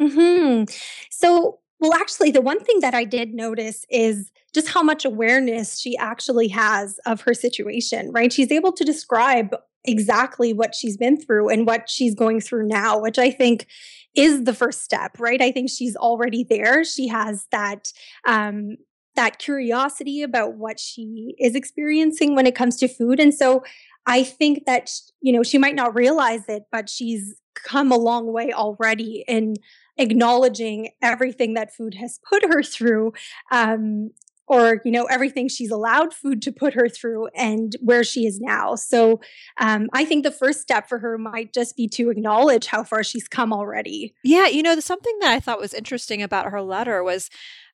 Hmm 0.00 0.64
so 1.10 1.58
well 1.80 1.94
actually 1.94 2.30
the 2.30 2.40
one 2.40 2.60
thing 2.60 2.80
that 2.80 2.94
i 2.94 3.04
did 3.04 3.34
notice 3.34 3.84
is 3.90 4.30
just 4.54 4.68
how 4.68 4.82
much 4.82 5.04
awareness 5.04 5.78
she 5.78 5.96
actually 5.96 6.48
has 6.48 6.98
of 7.04 7.20
her 7.22 7.34
situation 7.34 8.10
right? 8.12 8.32
She's 8.32 8.52
able 8.52 8.72
to 8.72 8.84
describe 8.84 9.54
exactly 9.84 10.52
what 10.52 10.74
she's 10.74 10.96
been 10.96 11.20
through 11.20 11.48
and 11.48 11.66
what 11.66 11.88
she's 11.88 12.14
going 12.14 12.40
through 12.40 12.66
now 12.66 12.98
which 12.98 13.18
i 13.18 13.30
think 13.30 13.68
is 14.16 14.44
the 14.44 14.54
first 14.54 14.82
step 14.82 15.12
right? 15.18 15.42
I 15.42 15.52
think 15.52 15.70
she's 15.70 15.94
already 15.94 16.44
there. 16.48 16.84
She 16.84 17.06
has 17.08 17.46
that 17.52 17.92
um 18.26 18.76
that 19.16 19.38
curiosity 19.38 20.22
about 20.22 20.54
what 20.54 20.78
she 20.78 21.34
is 21.38 21.54
experiencing 21.54 22.34
when 22.34 22.46
it 22.46 22.54
comes 22.54 22.76
to 22.76 22.88
food. 22.88 23.18
And 23.18 23.34
so 23.34 23.64
I 24.06 24.22
think 24.22 24.64
that, 24.66 24.90
you 25.20 25.32
know, 25.32 25.42
she 25.42 25.58
might 25.58 25.74
not 25.74 25.94
realize 25.94 26.48
it, 26.48 26.64
but 26.70 26.88
she's 26.88 27.34
come 27.54 27.90
a 27.90 27.96
long 27.96 28.32
way 28.32 28.52
already 28.52 29.24
in 29.26 29.54
acknowledging 29.98 30.90
everything 31.02 31.54
that 31.54 31.74
food 31.74 31.94
has 31.94 32.20
put 32.28 32.44
her 32.44 32.62
through. 32.62 33.12
Um, 33.50 34.10
or 34.48 34.80
you 34.84 34.92
know 34.92 35.04
everything 35.06 35.48
she's 35.48 35.70
allowed 35.70 36.14
food 36.14 36.40
to 36.42 36.52
put 36.52 36.74
her 36.74 36.88
through 36.88 37.26
and 37.34 37.74
where 37.80 38.04
she 38.04 38.26
is 38.26 38.38
now 38.40 38.74
so 38.74 39.20
um, 39.58 39.88
i 39.92 40.04
think 40.04 40.22
the 40.22 40.30
first 40.30 40.60
step 40.60 40.88
for 40.88 40.98
her 40.98 41.18
might 41.18 41.52
just 41.52 41.76
be 41.76 41.88
to 41.88 42.10
acknowledge 42.10 42.66
how 42.66 42.84
far 42.84 43.02
she's 43.02 43.28
come 43.28 43.52
already 43.52 44.14
yeah 44.22 44.46
you 44.46 44.62
know 44.62 44.78
something 44.78 45.16
that 45.20 45.30
i 45.30 45.40
thought 45.40 45.58
was 45.58 45.74
interesting 45.74 46.22
about 46.22 46.50
her 46.50 46.62
letter 46.62 47.02
was 47.02 47.28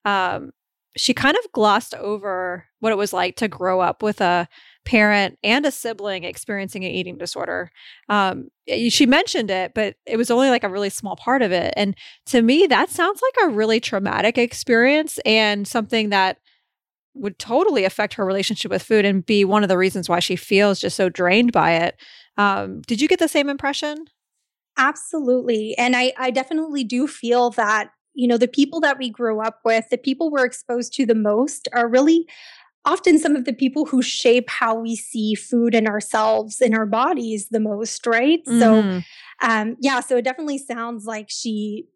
um, 0.05 0.53
she 0.97 1.15
kind 1.15 1.37
of 1.37 1.53
glossed 1.53 1.95
over 1.95 2.67
what 2.81 2.93
it 2.93 2.99
was 2.99 3.13
like 3.13 3.37
to 3.37 3.49
grow 3.49 3.81
up 3.81 4.03
with 4.03 4.21
a 4.21 4.49
parent 4.85 5.39
and 5.43 5.65
a 5.65 5.71
sibling 5.71 6.25
experiencing 6.25 6.85
an 6.85 6.91
eating 6.91 7.17
disorder. 7.17 7.71
Um, 8.09 8.49
she 8.89 9.07
mentioned 9.07 9.51
it, 9.51 9.73
but 9.75 9.97
it 10.07 10.17
was 10.17 10.31
only 10.31 10.51
like 10.51 10.65
a 10.65 10.69
really 10.69 10.91
small 10.91 11.17
part 11.17 11.41
of 11.43 11.53
it. 11.53 11.73
And 11.77 11.97
to 12.27 12.43
me, 12.43 12.67
that 12.67 12.91
sounds 12.91 13.21
like 13.23 13.47
a 13.47 13.53
really 13.53 13.81
traumatic 13.81 14.39
experience 14.39 15.19
and 15.25 15.67
something 15.67 16.11
that 16.11 16.39
would 17.15 17.39
totally 17.39 17.85
affect 17.85 18.15
her 18.15 18.25
relationship 18.25 18.71
with 18.71 18.83
food 18.83 19.05
and 19.05 19.25
be 19.25 19.45
one 19.45 19.63
of 19.63 19.69
the 19.69 19.79
reasons 19.79 20.09
why 20.09 20.19
she 20.19 20.37
feels 20.37 20.81
just 20.81 20.97
so 20.97 21.09
drained 21.09 21.53
by 21.53 21.73
it. 21.73 21.97
Um, 22.37 22.81
did 22.83 23.01
you 23.01 23.09
get 23.09 23.19
the 23.19 23.29
same 23.29 23.49
impression? 23.49 24.07
Absolutely. 24.79 25.75
And 25.77 25.95
I, 25.95 26.13
I 26.17 26.31
definitely 26.31 26.85
do 26.85 27.07
feel 27.07 27.51
that 27.51 27.91
you 28.15 28.29
know, 28.29 28.37
the 28.37 28.49
people 28.49 28.81
that 28.81 28.99
we 28.99 29.11
grew 29.11 29.41
up 29.41 29.61
with, 29.65 29.89
the 29.91 29.99
people 29.99 30.31
we're 30.31 30.45
exposed 30.45 30.93
to 30.95 31.07
the 31.07 31.15
most 31.15 31.69
are 31.73 31.89
really 31.89 32.27
often 32.85 33.19
some 33.19 33.37
of 33.37 33.45
the 33.45 33.53
people 33.53 33.87
who 33.87 34.03
shape 34.03 34.51
how 34.51 34.75
we 34.75 34.97
see 34.97 35.35
food 35.35 35.75
and 35.75 35.87
ourselves 35.87 36.61
in 36.61 36.75
our 36.75 36.87
bodies 36.87 37.49
the 37.51 37.61
most, 37.61 38.07
right? 38.07 38.45
Mm. 38.47 38.59
So, 38.59 39.03
um, 39.47 39.77
yeah, 39.81 40.01
so 40.01 40.17
it 40.17 40.25
definitely 40.25 40.59
sounds 40.59 41.07
like 41.07 41.27
she 41.29 41.87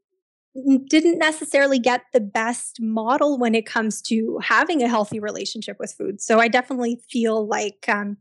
didn't 0.89 1.19
necessarily 1.19 1.79
get 1.79 2.03
the 2.13 2.21
best 2.21 2.81
model 2.81 3.39
when 3.39 3.55
it 3.55 3.67
comes 3.67 4.01
to 4.01 4.39
having 4.43 4.83
a 4.83 4.89
healthy 4.89 5.21
relationship 5.21 5.77
with 5.79 5.93
food. 5.93 6.21
So 6.21 6.39
I 6.39 6.49
definitely 6.49 7.01
feel 7.11 7.47
like 7.47 7.85
um, 7.89 8.17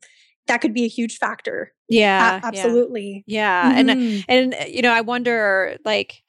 that 0.47 0.59
could 0.59 0.73
be 0.73 0.83
a 0.83 0.89
huge 0.89 1.17
factor. 1.17 1.73
Yeah, 1.87 2.41
a- 2.41 2.45
absolutely. 2.45 3.23
Yeah, 3.27 3.69
yeah. 3.69 3.81
Mm-hmm. 3.81 3.89
and 4.27 4.53
and 4.55 4.73
you 4.73 4.81
know, 4.81 4.91
I 4.91 5.01
wonder 5.01 5.77
like 5.85 6.23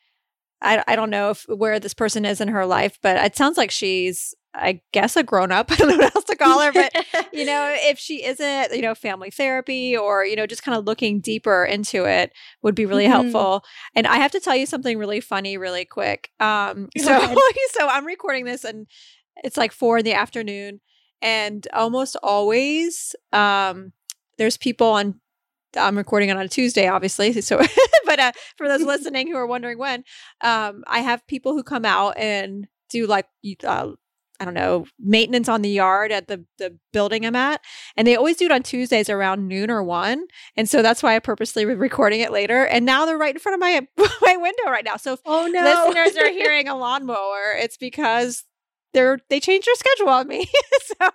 I, 0.63 0.83
I 0.89 0.97
don't 0.97 1.11
know 1.11 1.31
if 1.31 1.45
where 1.49 1.79
this 1.79 1.95
person 1.95 2.25
is 2.25 2.41
in 2.41 2.49
her 2.49 2.67
life, 2.67 2.99
but 3.03 3.17
it 3.17 3.37
sounds 3.37 3.59
like 3.59 3.71
she's, 3.71 4.35
I 4.55 4.81
guess, 4.93 5.17
a 5.17 5.23
grown 5.23 5.53
up. 5.53 5.71
I 5.73 5.77
don't 5.77 5.89
know 5.89 5.97
what 5.97 6.17
else 6.17 6.25
to 6.25 6.37
call 6.37 6.61
her, 6.61 6.73
but 6.73 6.93
you 7.33 7.45
know, 7.45 7.75
if 7.79 7.99
she 7.99 8.25
isn't, 8.25 8.75
you 8.75 8.83
know, 8.83 8.95
family 8.95 9.31
therapy 9.31 9.97
or 9.97 10.25
you 10.25 10.37
know, 10.37 10.47
just 10.47 10.63
kind 10.63 10.79
of 10.79 10.87
looking 10.87 11.21
deeper 11.21 11.65
into 11.65 12.05
it 12.07 12.33
would 12.63 12.75
be 12.75 12.87
really 12.87 13.05
mm-hmm. 13.05 13.31
helpful. 13.31 13.65
And 13.95 14.07
I 14.07 14.17
have 14.17 14.33
to 14.33 14.41
tell 14.41 14.57
you 14.57 14.67
something 14.67 14.99
really 14.99 15.21
funny, 15.21 15.59
really 15.59 15.85
quick. 15.85 16.31
Um, 16.41 16.89
so 16.97 17.37
so 17.73 17.89
I'm 17.89 18.07
recording 18.07 18.45
this, 18.45 18.65
and 18.65 18.87
it's 19.45 19.57
like 19.57 19.73
four 19.73 19.99
in 19.99 20.05
the 20.05 20.15
afternoon, 20.15 20.81
and 21.21 21.67
almost 21.75 22.17
always, 22.23 23.15
um, 23.33 23.93
there's 24.39 24.57
people 24.57 24.89
on 24.89 25.21
I'm 25.77 25.97
recording 25.97 26.29
it 26.29 26.37
on 26.37 26.45
a 26.45 26.49
Tuesday, 26.49 26.89
obviously. 26.89 27.41
So, 27.41 27.61
but 28.05 28.19
uh, 28.19 28.33
for 28.57 28.69
those 28.69 28.83
listening 28.83 29.29
who 29.29 29.37
are 29.37 29.47
wondering 29.47 29.79
when, 29.79 30.05
um, 30.41 30.85
I 30.87 31.01
have 31.01 31.27
people 31.27 31.53
who 31.53 31.63
come 31.63 31.85
out 31.85 32.17
and 32.17 32.67
do 32.91 33.07
like, 33.07 33.27
uh, 33.65 33.93
I 34.39 34.45
don't 34.45 34.55
know, 34.55 34.87
maintenance 34.99 35.49
on 35.49 35.63
the 35.63 35.71
yard 35.71 36.13
at 36.13 36.29
the 36.29 36.45
the 36.59 36.79
building 36.93 37.25
I'm 37.25 37.37
at, 37.37 37.63
and 37.97 38.07
they 38.07 38.17
always 38.17 38.37
do 38.37 38.47
it 38.47 38.53
on 38.53 38.63
Tuesdays 38.63 39.09
around 39.09 39.49
noon 39.49 39.71
or 39.71 39.83
one, 39.83 40.27
and 40.57 40.69
so 40.69 40.83
that's 40.83 41.03
why 41.03 41.17
I 41.17 41.21
purposely 41.21 41.65
was 41.65 41.77
recording 41.77 42.21
it 42.21 42.33
later. 42.33 42.67
And 42.67 42.85
now 42.85 43.07
they're 43.07 43.19
right 43.19 43.35
in 43.35 43.39
front 43.39 43.55
of 43.55 43.61
my 43.61 43.87
my 44.23 44.37
window 44.37 44.65
right 44.67 44.85
now. 44.85 44.97
So, 44.97 45.15
if 45.15 45.21
oh 45.25 45.47
no, 45.47 45.63
listeners 45.63 46.23
are 46.23 46.29
hearing 46.33 46.69
a 46.69 46.77
lawnmower, 46.77 47.55
it's 47.57 47.77
because 47.77 48.45
they're 48.93 49.19
they 49.29 49.41
changed 49.41 49.67
their 49.67 49.75
schedule 49.75 50.09
on 50.09 50.29
me. 50.29 50.49
so, 50.85 51.09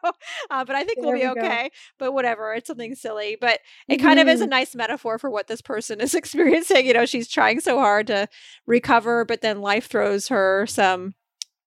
uh, 0.50 0.66
but 0.66 0.76
I 0.76 0.84
think 0.84 1.00
there 1.02 1.14
we'll 1.14 1.34
be 1.34 1.40
we 1.40 1.42
okay. 1.42 1.64
Go. 1.64 1.70
But 2.00 2.14
whatever, 2.14 2.54
it's 2.54 2.68
something 2.68 2.96
silly. 2.96 3.38
But 3.40 3.60
it 3.88 3.98
mm-hmm. 3.98 4.08
kind 4.08 4.20
of 4.20 4.28
is 4.28 4.42
a 4.42 4.44
mm-hmm. 4.44 4.52
nice 4.52 4.76
metaphor 4.76 5.18
for 5.18 5.30
what 5.30 5.48
this 5.48 5.62
person 5.62 6.02
is 6.02 6.14
experiencing. 6.16 6.86
You 6.86 6.94
know, 6.94 7.06
she's 7.06 7.28
trying 7.28 7.60
so 7.60 7.78
hard 7.80 8.08
to 8.08 8.28
recover, 8.66 9.26
but 9.26 9.42
then 9.42 9.62
life 9.62 9.88
throws 9.88 10.28
her 10.28 10.66
some 10.68 11.14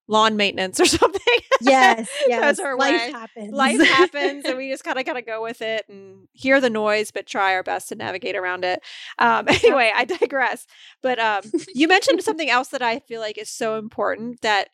lawn 0.06 0.36
maintenance 0.36 0.78
or 0.80 0.86
something. 0.86 1.20
Yes, 1.60 2.08
yes. 2.26 2.58
life 2.58 2.78
way. 2.78 3.10
happens. 3.12 3.52
Life 3.52 3.80
happens, 3.80 4.44
and 4.44 4.58
we 4.58 4.70
just 4.70 4.84
kind 4.84 4.98
of 4.98 5.06
got 5.06 5.14
to 5.14 5.22
go 5.22 5.42
with 5.42 5.62
it 5.62 5.86
and 5.88 6.28
hear 6.32 6.60
the 6.60 6.68
noise, 6.68 7.10
but 7.10 7.26
try 7.26 7.54
our 7.54 7.62
best 7.62 7.88
to 7.88 7.94
navigate 7.94 8.36
around 8.36 8.64
it. 8.64 8.80
Um, 9.18 9.46
anyway, 9.48 9.92
I 9.94 10.04
digress. 10.04 10.66
But 11.02 11.18
um, 11.18 11.42
you 11.74 11.88
mentioned 11.88 12.22
something 12.22 12.50
else 12.50 12.68
that 12.68 12.82
I 12.82 12.98
feel 13.00 13.20
like 13.20 13.38
is 13.38 13.50
so 13.50 13.78
important 13.78 14.42
that 14.42 14.68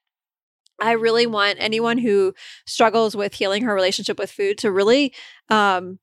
I 0.81 0.93
really 0.93 1.27
want 1.27 1.59
anyone 1.61 1.99
who 1.99 2.35
struggles 2.67 3.17
with 3.17 3.35
healing 3.35 3.63
her 3.65 3.75
relationship 3.75 4.19
with 4.19 4.31
food 4.31 4.59
to 4.59 4.73
really 4.73 5.15
um, 5.49 5.99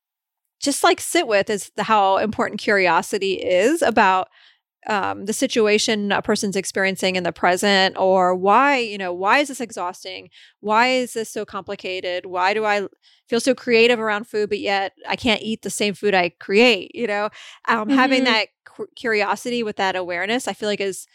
just 0.60 0.84
like 0.84 1.00
sit 1.00 1.28
with 1.28 1.50
is 1.50 1.72
the, 1.76 1.84
how 1.84 2.18
important 2.18 2.60
curiosity 2.60 3.34
is 3.34 3.82
about 3.82 4.30
um, 4.88 5.26
the 5.26 5.34
situation 5.34 6.12
a 6.12 6.22
person's 6.22 6.56
experiencing 6.56 7.16
in 7.16 7.24
the 7.24 7.34
present 7.34 7.98
or 7.98 8.34
why 8.36 8.78
you 8.78 8.98
know 8.98 9.12
why 9.12 9.40
is 9.40 9.50
this 9.50 9.60
exhausting? 9.60 10.30
Why 10.62 10.90
is 10.90 11.14
this 11.14 11.30
so 11.30 11.44
complicated? 11.46 12.26
Why 12.26 12.54
do 12.54 12.64
i 12.64 12.88
feel 13.28 13.42
so 13.42 13.54
creative 13.54 14.00
around 14.00 14.26
food 14.26 14.48
but 14.48 14.60
yet 14.60 14.94
i 15.06 15.18
can't 15.18 15.42
eat 15.42 15.62
the 15.62 15.70
same 15.70 15.94
food 15.94 16.14
i 16.14 16.30
create 16.40 16.96
you 16.96 17.08
know? 17.08 17.26
Um, 17.68 17.88
mm-hmm. 17.88 17.98
having 17.98 18.24
that 18.24 18.48
curiosity 18.96 19.64
with 19.64 19.76
that 19.78 19.98
awareness 19.98 20.48
i 20.48 20.54
feel 20.54 20.70
like 20.70 20.80
is 20.80 21.08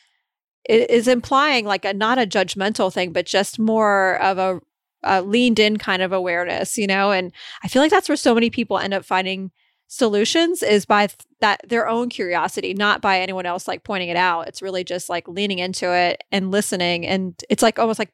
is 0.69 1.09
implying 1.09 1.65
like 1.65 1.85
a 1.85 1.93
not 1.93 2.19
a 2.19 2.27
judgmental 2.27 2.93
thing, 2.93 3.13
but 3.13 3.27
just 3.27 3.59
more 3.59 4.21
of 4.23 4.39
a, 4.39 4.61
a 5.03 5.23
leaned 5.23 5.59
in 5.59 5.77
kind 5.77 6.03
of 6.03 6.13
awareness, 6.13 6.79
you 6.79 6.87
know. 6.87 7.11
And 7.11 7.33
I 7.63 7.69
feel 7.69 7.83
like 7.83 7.91
that's 7.91 8.09
where 8.09 8.17
so 8.17 8.35
many 8.35 8.51
people 8.51 8.79
end 8.79 8.95
up 8.95 9.05
finding 9.05 9.51
solutions 9.89 10.63
is 10.63 10.87
by 10.87 11.09
th- 11.09 11.19
that 11.41 11.61
their 11.69 11.89
own 11.89 12.09
curiosity, 12.09 12.75
not 12.75 13.03
by 13.03 13.21
anyone 13.21 13.45
else 13.45 13.69
like 13.69 13.85
pointing 13.85 14.09
it 14.09 14.17
out. 14.17 14.49
It's 14.49 14.63
really 14.63 14.85
just 14.85 15.09
like 15.09 15.29
leaning 15.29 15.59
into 15.59 15.93
it 15.93 16.23
and 16.31 16.51
listening, 16.51 17.07
and 17.07 17.35
it's 17.49 17.63
like 17.63 17.79
almost 17.79 17.99
like 17.99 18.13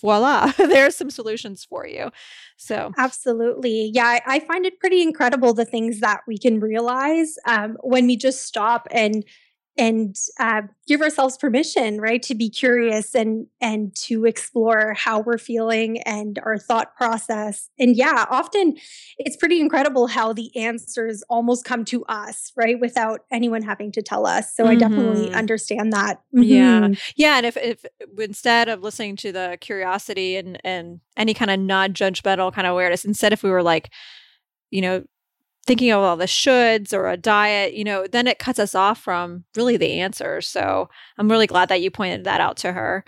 voila, 0.00 0.52
there's 0.58 0.94
some 0.94 1.10
solutions 1.10 1.64
for 1.64 1.86
you. 1.86 2.10
So, 2.56 2.92
absolutely. 2.96 3.90
Yeah, 3.92 4.04
I, 4.04 4.20
I, 4.26 4.40
find 4.40 4.66
it 4.66 4.78
pretty 4.80 5.02
incredible 5.02 5.54
the 5.54 5.64
things 5.64 6.00
that 6.00 6.20
we 6.26 6.38
can 6.38 6.60
realize 6.60 7.36
um, 7.46 7.76
when 7.82 8.06
we 8.06 8.16
just 8.16 8.44
stop 8.44 8.86
and 8.90 9.24
and 9.78 10.16
uh, 10.38 10.62
give 10.86 11.00
ourselves 11.00 11.36
permission 11.36 12.00
right 12.00 12.22
to 12.22 12.34
be 12.34 12.48
curious 12.48 13.14
and 13.14 13.46
and 13.60 13.94
to 13.94 14.24
explore 14.24 14.94
how 14.94 15.20
we're 15.20 15.38
feeling 15.38 16.00
and 16.02 16.38
our 16.44 16.58
thought 16.58 16.96
process 16.96 17.68
and 17.78 17.96
yeah 17.96 18.26
often 18.30 18.76
it's 19.18 19.36
pretty 19.36 19.60
incredible 19.60 20.06
how 20.06 20.32
the 20.32 20.54
answers 20.56 21.22
almost 21.28 21.64
come 21.64 21.84
to 21.84 22.04
us 22.04 22.52
right 22.56 22.80
without 22.80 23.20
anyone 23.30 23.62
having 23.62 23.92
to 23.92 24.02
tell 24.02 24.26
us 24.26 24.54
so 24.54 24.64
mm-hmm. 24.64 24.72
i 24.72 24.74
definitely 24.76 25.26
mm-hmm. 25.26 25.34
understand 25.34 25.92
that 25.92 26.20
mm-hmm. 26.34 26.42
yeah 26.42 26.88
yeah 27.16 27.36
and 27.36 27.46
if 27.46 27.56
if 27.56 27.84
instead 28.18 28.68
of 28.68 28.82
listening 28.82 29.16
to 29.16 29.32
the 29.32 29.58
curiosity 29.60 30.36
and 30.36 30.60
and 30.64 31.00
any 31.16 31.34
kind 31.34 31.50
of 31.50 31.58
non-judgmental 31.58 32.52
kind 32.52 32.66
of 32.66 32.72
awareness 32.72 33.04
instead 33.04 33.32
if 33.32 33.42
we 33.42 33.50
were 33.50 33.62
like 33.62 33.90
you 34.70 34.80
know 34.80 35.04
thinking 35.66 35.90
of 35.90 36.00
all 36.00 36.16
the 36.16 36.26
shoulds 36.26 36.92
or 36.92 37.08
a 37.08 37.16
diet, 37.16 37.74
you 37.74 37.84
know, 37.84 38.06
then 38.06 38.26
it 38.26 38.38
cuts 38.38 38.58
us 38.58 38.74
off 38.74 39.00
from 39.00 39.44
really 39.56 39.76
the 39.76 40.00
answer. 40.00 40.40
So 40.40 40.88
I'm 41.18 41.30
really 41.30 41.46
glad 41.46 41.68
that 41.68 41.80
you 41.80 41.90
pointed 41.90 42.24
that 42.24 42.40
out 42.40 42.56
to 42.58 42.72
her. 42.72 43.04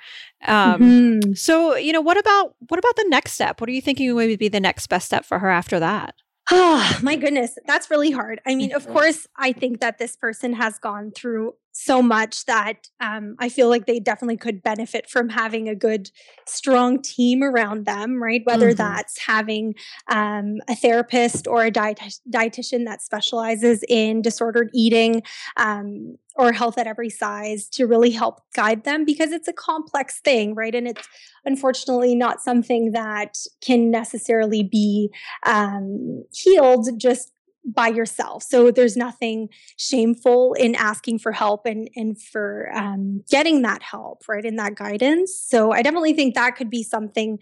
Um, 0.47 0.81
mm-hmm. 0.81 1.33
So, 1.35 1.77
you 1.77 1.93
know, 1.93 2.01
what 2.01 2.19
about 2.19 2.55
what 2.69 2.79
about 2.79 2.97
the 2.97 3.07
next 3.09 3.33
step? 3.33 3.61
What 3.61 3.69
are 3.69 3.73
you 3.73 3.83
thinking 3.83 4.15
would 4.15 4.39
be 4.39 4.49
the 4.49 4.61
next 4.61 4.87
best 4.89 5.07
step 5.07 5.25
for 5.25 5.39
her 5.39 5.51
after 5.51 5.79
that? 5.81 6.15
Oh 6.51 6.99
my 7.03 7.17
goodness, 7.17 7.57
that's 7.67 7.91
really 7.91 8.11
hard. 8.11 8.41
I 8.47 8.55
mean, 8.55 8.73
of 8.75 8.85
mm-hmm. 8.85 8.93
course, 8.93 9.27
I 9.37 9.53
think 9.53 9.81
that 9.81 9.99
this 9.99 10.17
person 10.17 10.55
has 10.55 10.79
gone 10.79 11.13
through 11.15 11.53
so 11.81 12.03
much 12.03 12.45
that 12.47 12.89
um, 12.99 13.37
I 13.39 13.49
feel 13.49 13.69
like 13.69 13.87
they 13.87 14.01
definitely 14.01 14.37
could 14.37 14.65
benefit 14.65 15.09
from 15.09 15.29
having 15.29 15.69
a 15.69 15.77
good, 15.77 16.11
strong 16.45 17.01
team 17.01 17.41
around 17.41 17.87
them, 17.87 18.21
right? 18.21 18.43
Whether 18.45 18.71
mm-hmm. 18.71 18.79
that's 18.79 19.17
having 19.21 19.75
um, 20.09 20.57
a 20.69 20.75
therapist 20.75 21.47
or 21.47 21.63
a 21.65 21.71
diet- 21.71 22.19
dietitian 22.29 22.85
that 22.87 23.01
specializes 23.01 23.85
in 23.89 24.23
disordered 24.23 24.71
eating 24.75 25.23
um, 25.57 26.17
or 26.35 26.53
health 26.53 26.79
at 26.79 26.89
every 26.89 27.11
size 27.11 27.69
to 27.69 27.87
really 27.87 28.11
help 28.11 28.41
guide 28.55 28.83
them 28.83 29.05
because 29.05 29.31
it's 29.31 29.47
a 29.47 29.53
complex 29.53 30.19
thing, 30.19 30.57
right? 30.57 30.75
And 30.75 30.89
it's 30.89 31.09
unfortunately 31.45 32.17
not 32.17 32.43
something 32.43 32.91
that 32.91 33.39
can 33.61 33.89
necessarily 33.89 34.65
be 34.65 35.11
um, 35.47 36.25
healed 36.33 36.89
just 36.99 37.31
by 37.73 37.89
yourself. 37.89 38.43
So 38.43 38.71
there's 38.71 38.97
nothing 38.97 39.49
shameful 39.77 40.55
in 40.55 40.75
asking 40.75 41.19
for 41.19 41.33
help 41.33 41.67
and 41.67 41.89
and 41.95 42.21
for 42.21 42.71
um, 42.75 43.23
getting 43.31 43.63
that 43.63 43.83
help, 43.83 44.25
right, 44.29 44.45
in 44.45 44.57
that 44.57 44.75
guidance. 44.75 45.35
So 45.35 45.73
I 45.73 45.83
definitely 45.83 46.15
think 46.15 46.35
that 46.35 46.57
could 46.57 46.71
be 46.71 46.83
something 46.83 47.39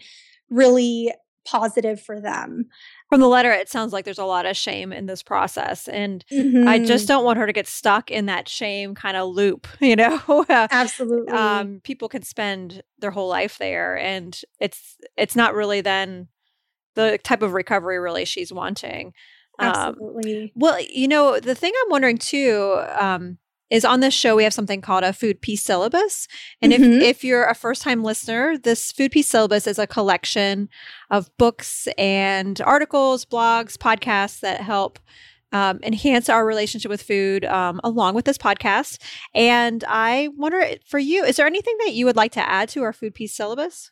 really 0.49 1.13
positive 1.47 2.01
for 2.01 2.19
them. 2.19 2.65
From 3.09 3.21
the 3.21 3.27
letter, 3.27 3.51
it 3.51 3.69
sounds 3.69 3.93
like 3.93 4.03
there's 4.03 4.17
a 4.17 4.25
lot 4.25 4.45
of 4.45 4.57
shame 4.57 4.91
in 4.91 5.05
this 5.05 5.23
process. 5.23 5.87
And 5.87 6.25
mm-hmm. 6.31 6.67
I 6.67 6.79
just 6.79 7.07
don't 7.07 7.23
want 7.23 7.39
her 7.39 7.47
to 7.47 7.53
get 7.53 7.67
stuck 7.67 8.11
in 8.11 8.25
that 8.25 8.49
shame 8.49 8.95
kind 8.95 9.15
of 9.15 9.33
loop, 9.33 9.65
you 9.79 9.95
know? 9.95 10.45
Absolutely. 10.49 11.31
um, 11.31 11.79
people 11.83 12.09
can 12.09 12.23
spend 12.23 12.83
their 12.99 13.11
whole 13.11 13.29
life 13.29 13.57
there 13.57 13.97
and 13.97 14.39
it's 14.59 14.97
it's 15.15 15.35
not 15.35 15.53
really 15.53 15.81
then 15.81 16.27
the 16.95 17.19
type 17.23 17.43
of 17.43 17.53
recovery 17.53 17.99
really 17.99 18.25
she's 18.25 18.51
wanting. 18.51 19.13
Um, 19.59 19.69
Absolutely. 19.69 20.43
Um, 20.43 20.49
well, 20.55 20.79
you 20.81 21.07
know, 21.07 21.39
the 21.39 21.55
thing 21.55 21.73
I'm 21.83 21.91
wondering 21.91 22.17
too 22.17 22.81
um, 22.97 23.37
is 23.69 23.83
on 23.83 23.99
this 23.99 24.13
show 24.13 24.35
we 24.35 24.43
have 24.43 24.53
something 24.53 24.81
called 24.81 25.03
a 25.03 25.13
food 25.13 25.41
peace 25.41 25.63
syllabus, 25.63 26.27
and 26.61 26.71
mm-hmm. 26.71 26.83
if 26.83 27.03
if 27.03 27.23
you're 27.23 27.45
a 27.45 27.55
first 27.55 27.81
time 27.81 28.03
listener, 28.03 28.57
this 28.57 28.91
food 28.91 29.11
peace 29.11 29.27
syllabus 29.27 29.67
is 29.67 29.79
a 29.79 29.87
collection 29.87 30.69
of 31.09 31.35
books 31.37 31.87
and 31.97 32.61
articles, 32.61 33.25
blogs, 33.25 33.77
podcasts 33.77 34.39
that 34.41 34.61
help. 34.61 34.99
Um, 35.53 35.79
enhance 35.81 36.27
our 36.27 36.45
relationship 36.45 36.89
with 36.89 37.01
food 37.01 37.45
um, 37.45 37.79
along 37.81 38.15
with 38.15 38.25
this 38.25 38.37
podcast. 38.37 39.01
And 39.33 39.81
I 39.87 40.27
wonder 40.35 40.61
for 40.85 40.99
you, 40.99 41.23
is 41.23 41.37
there 41.37 41.47
anything 41.47 41.73
that 41.85 41.93
you 41.93 42.05
would 42.05 42.17
like 42.17 42.33
to 42.33 42.45
add 42.45 42.67
to 42.69 42.83
our 42.83 42.91
food 42.91 43.15
peace 43.15 43.33
syllabus? 43.33 43.91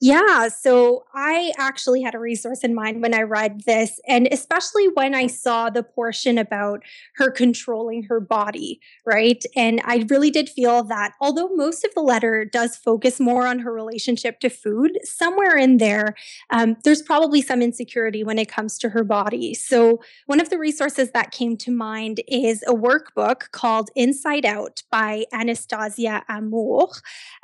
Yeah, 0.00 0.48
so 0.48 1.04
I 1.14 1.52
actually 1.56 2.02
had 2.02 2.14
a 2.14 2.18
resource 2.18 2.62
in 2.62 2.74
mind 2.74 3.00
when 3.00 3.14
I 3.14 3.22
read 3.22 3.62
this, 3.64 3.98
and 4.06 4.28
especially 4.30 4.88
when 4.88 5.14
I 5.14 5.26
saw 5.26 5.70
the 5.70 5.82
portion 5.82 6.36
about 6.36 6.82
her 7.14 7.30
controlling 7.30 8.02
her 8.04 8.20
body, 8.20 8.78
right? 9.06 9.42
And 9.56 9.80
I 9.86 10.04
really 10.10 10.30
did 10.30 10.50
feel 10.50 10.82
that 10.84 11.12
although 11.18 11.48
most 11.48 11.82
of 11.82 11.94
the 11.94 12.02
letter 12.02 12.44
does 12.44 12.76
focus 12.76 13.18
more 13.18 13.46
on 13.46 13.60
her 13.60 13.72
relationship 13.72 14.38
to 14.40 14.50
food, 14.50 14.98
somewhere 15.02 15.56
in 15.56 15.78
there, 15.78 16.14
um, 16.50 16.76
there's 16.84 17.00
probably 17.00 17.40
some 17.40 17.62
insecurity 17.62 18.22
when 18.22 18.38
it 18.38 18.50
comes 18.50 18.76
to 18.80 18.90
her 18.90 19.02
body. 19.02 19.54
So, 19.54 20.00
one 20.26 20.40
of 20.40 20.50
the 20.50 20.58
resources 20.58 21.10
that 21.12 21.30
came 21.30 21.56
to 21.58 21.70
mind 21.70 22.20
is 22.28 22.62
a 22.64 22.74
workbook 22.74 23.50
called 23.52 23.88
Inside 23.96 24.44
Out 24.44 24.82
by 24.90 25.24
Anastasia 25.32 26.22
Amour. 26.28 26.88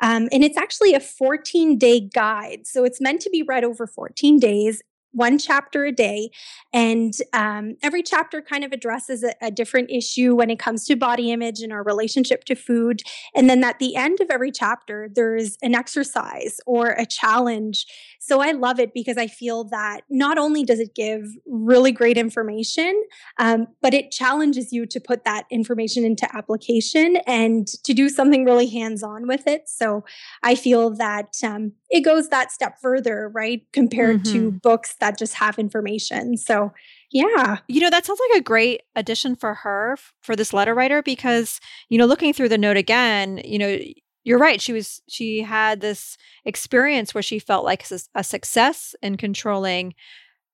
Um, 0.03 0.29
and 0.33 0.45
it's 0.45 0.59
actually 0.59 0.93
a 0.93 1.01
14 1.01 1.79
day 1.79 2.01
guide. 2.03 2.67
So 2.67 2.85
it's 2.85 3.01
meant 3.01 3.21
to 3.23 3.31
be 3.31 3.43
read 3.43 3.65
over 3.65 3.87
14 3.87 4.39
days 4.39 4.83
one 5.13 5.39
chapter 5.39 5.85
a 5.85 5.93
day. 5.93 6.31
And 6.73 7.15
um, 7.33 7.77
every 7.83 8.03
chapter 8.03 8.41
kind 8.41 8.65
of 8.65 8.73
addresses 8.73 9.23
a, 9.23 9.35
a, 9.41 9.51
different 9.51 9.91
issue 9.91 10.35
when 10.35 10.51
it 10.51 10.59
comes 10.59 10.87
to 10.87 10.97
body 10.97 11.31
image 11.31 11.61
and 11.61 11.73
our 11.73 11.83
relationship 11.83 12.45
to 12.45 12.55
food. 12.55 13.03
And 13.35 13.49
then 13.49 13.63
at 13.63 13.79
the 13.79 13.95
end 13.95 14.21
of 14.21 14.31
every 14.31 14.51
chapter, 14.51 15.09
there's 15.15 15.57
an 15.63 15.75
exercise 15.75 16.59
or 16.67 16.89
a 16.89 17.07
challenge. 17.07 17.87
So 18.25 18.41
I 18.41 18.53
love 18.53 18.79
it 18.79 18.95
because 18.95 19.17
I 19.17 19.27
feel 19.27 19.65
that 19.65 20.03
not 20.09 20.39
only 20.39 20.63
does 20.63 20.79
it 20.79 20.95
give 20.95 21.25
really 21.45 21.91
great 21.91 22.17
information, 22.17 23.03
um, 23.39 23.67
but 23.81 23.95
it 23.95 24.13
challenges 24.13 24.73
you 24.73 24.87
to 24.87 25.01
put 25.01 25.25
that 25.25 25.47
information 25.51 26.05
into 26.05 26.29
application 26.33 27.17
and 27.27 27.67
to 27.83 27.93
do 27.93 28.09
something 28.09 28.45
really 28.45 28.69
hands 28.69 29.03
on 29.03 29.27
with 29.27 29.49
it. 29.49 29.69
So 29.69 30.05
I 30.41 30.55
feel 30.55 30.91
that 30.91 31.35
um, 31.43 31.73
it 31.91 32.03
goes 32.03 32.29
that 32.29 32.53
step 32.53 32.79
further, 32.81 33.29
right? 33.29 33.67
Compared 33.73 34.23
mm-hmm. 34.23 34.33
to 34.33 34.51
books 34.53 34.95
that 35.01 35.19
just 35.19 35.35
have 35.35 35.59
information. 35.59 36.37
So, 36.37 36.73
yeah. 37.11 37.59
You 37.67 37.81
know, 37.81 37.91
that 37.91 38.07
sounds 38.07 38.21
like 38.31 38.41
a 38.41 38.45
great 38.45 38.83
addition 38.95 39.35
for 39.35 39.55
her 39.55 39.97
for 40.21 40.37
this 40.37 40.53
letter 40.53 40.77
writer 40.77 41.03
because, 41.03 41.59
you 41.89 41.99
know, 41.99 42.07
looking 42.07 42.33
through 42.33 42.51
the 42.51 42.57
note 42.57 42.77
again, 42.77 43.41
you 43.45 43.59
know, 43.59 43.79
you're 44.25 44.39
right. 44.39 44.61
She 44.61 44.73
was 44.73 45.03
she 45.09 45.43
had 45.43 45.81
this 45.81 46.17
experience 46.45 47.15
where 47.15 47.23
she 47.23 47.39
felt 47.39 47.65
like 47.65 47.85
a 48.15 48.25
success 48.25 48.95
in 49.03 49.17
controlling 49.17 49.95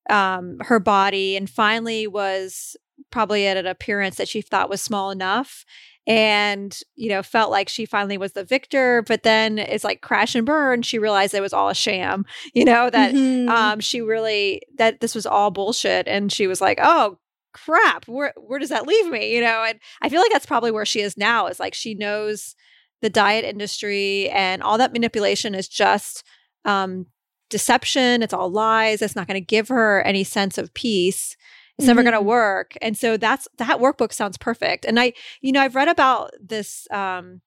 um, 0.09 0.59
her 0.61 0.81
body 0.81 1.37
and 1.37 1.48
finally 1.48 2.07
was 2.07 2.76
probably 3.11 3.46
at 3.46 3.57
an 3.57 3.66
appearance 3.66 4.16
that 4.16 4.28
she 4.28 4.40
thought 4.40 4.70
was 4.70 4.81
small 4.81 5.11
enough 5.11 5.64
and 6.07 6.81
you 6.96 7.11
know 7.11 7.22
felt 7.22 7.50
like 7.50 7.68
she 7.68 7.85
finally 7.85 8.16
was 8.18 8.33
the 8.33 8.42
victor 8.42 9.02
but 9.07 9.22
then 9.22 9.59
it's 9.59 9.85
like 9.85 10.00
crash 10.00 10.35
and 10.35 10.46
burn 10.46 10.83
she 10.83 10.98
realized 10.98 11.35
it 11.35 11.40
was 11.40 11.52
all 11.52 11.68
a 11.68 11.74
sham 11.74 12.24
you 12.54 12.64
know 12.64 12.90
that 12.90 13.14
mm-hmm. 13.14 13.48
um 13.48 13.78
she 13.78 14.00
really 14.00 14.62
that 14.78 15.00
this 15.00 15.14
was 15.14 15.26
all 15.26 15.50
bullshit 15.50 16.09
and 16.09 16.33
she 16.33 16.46
was 16.46 16.61
like 16.61 16.78
oh 16.83 17.18
crap 17.52 18.07
where 18.09 18.33
where 18.37 18.59
does 18.59 18.70
that 18.70 18.87
leave 18.87 19.11
me 19.11 19.35
you 19.35 19.40
know 19.40 19.62
and 19.62 19.78
i 20.00 20.09
feel 20.09 20.20
like 20.20 20.33
that's 20.33 20.46
probably 20.46 20.70
where 20.70 20.87
she 20.87 21.00
is 21.00 21.16
now 21.16 21.46
is 21.46 21.61
like 21.61 21.74
she 21.74 21.94
knows 21.94 22.57
the 23.02 23.11
diet 23.11 23.44
industry 23.44 24.28
and 24.30 24.62
all 24.62 24.78
that 24.78 24.92
manipulation 24.92 25.54
is 25.54 25.68
just 25.68 26.24
um 26.64 27.06
deception 27.50 28.22
it's 28.22 28.34
all 28.34 28.50
lies 28.50 29.00
it's 29.00 29.16
not 29.16 29.26
going 29.26 29.40
to 29.40 29.44
give 29.44 29.68
her 29.68 30.02
any 30.02 30.24
sense 30.24 30.58
of 30.58 30.74
peace 30.74 31.37
it's 31.78 31.87
never 31.87 32.00
mm-hmm. 32.00 32.11
going 32.11 32.22
to 32.22 32.28
work. 32.28 32.76
And 32.82 32.98
so 32.98 33.16
that's 33.16 33.46
that 33.58 33.78
workbook 33.78 34.12
sounds 34.12 34.37
perfect. 34.37 34.84
And 34.84 34.98
I, 34.98 35.12
you 35.40 35.52
know, 35.52 35.61
I've 35.61 35.76
read 35.76 35.88
about 35.88 36.32
this 36.40 36.88
um 36.90 37.40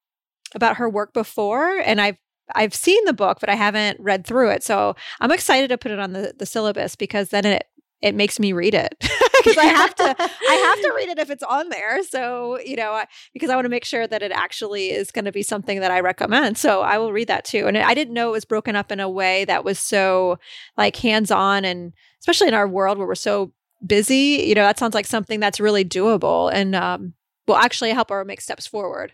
about 0.55 0.77
her 0.77 0.89
work 0.89 1.13
before 1.13 1.79
and 1.79 1.99
I've 1.99 2.17
I've 2.55 2.73
seen 2.73 3.03
the 3.05 3.13
book, 3.13 3.39
but 3.39 3.49
I 3.49 3.55
haven't 3.55 3.99
read 3.99 4.25
through 4.25 4.51
it. 4.51 4.63
So 4.63 4.95
I'm 5.19 5.31
excited 5.31 5.69
to 5.69 5.77
put 5.77 5.91
it 5.91 5.99
on 5.99 6.13
the, 6.13 6.33
the 6.37 6.45
syllabus 6.45 6.95
because 6.95 7.29
then 7.29 7.45
it 7.45 7.65
it 8.01 8.15
makes 8.15 8.39
me 8.39 8.53
read 8.53 8.73
it 8.73 8.95
because 8.99 9.57
I 9.57 9.65
have 9.65 9.95
to 9.95 10.03
I 10.03 10.53
have 10.53 10.81
to 10.81 10.93
read 10.95 11.09
it 11.09 11.19
if 11.19 11.29
it's 11.29 11.43
on 11.43 11.69
there. 11.69 12.03
So 12.03 12.59
you 12.59 12.75
know 12.75 12.91
I, 12.91 13.05
because 13.33 13.49
I 13.49 13.55
want 13.55 13.65
to 13.65 13.69
make 13.69 13.85
sure 13.85 14.07
that 14.07 14.21
it 14.21 14.31
actually 14.31 14.91
is 14.91 15.11
going 15.11 15.25
to 15.25 15.31
be 15.31 15.43
something 15.43 15.79
that 15.79 15.91
I 15.91 15.99
recommend. 15.99 16.57
So 16.57 16.81
I 16.81 16.97
will 16.97 17.13
read 17.13 17.27
that 17.27 17.45
too. 17.45 17.67
And 17.67 17.77
I 17.77 17.93
didn't 17.93 18.13
know 18.13 18.29
it 18.29 18.33
was 18.33 18.45
broken 18.45 18.75
up 18.75 18.91
in 18.91 18.99
a 18.99 19.09
way 19.09 19.45
that 19.45 19.63
was 19.63 19.79
so 19.79 20.39
like 20.77 20.95
hands 20.97 21.31
on 21.31 21.65
and 21.65 21.93
especially 22.19 22.47
in 22.47 22.53
our 22.53 22.67
world 22.67 22.97
where 22.97 23.07
we're 23.07 23.15
so 23.15 23.51
busy, 23.85 24.43
you 24.45 24.55
know, 24.55 24.63
that 24.63 24.79
sounds 24.79 24.93
like 24.93 25.07
something 25.07 25.39
that's 25.39 25.59
really 25.59 25.83
doable 25.83 26.51
and 26.53 26.75
um, 26.75 27.13
will 27.47 27.55
actually 27.55 27.91
help 27.91 28.09
her 28.09 28.23
make 28.23 28.41
steps 28.41 28.67
forward. 28.67 29.13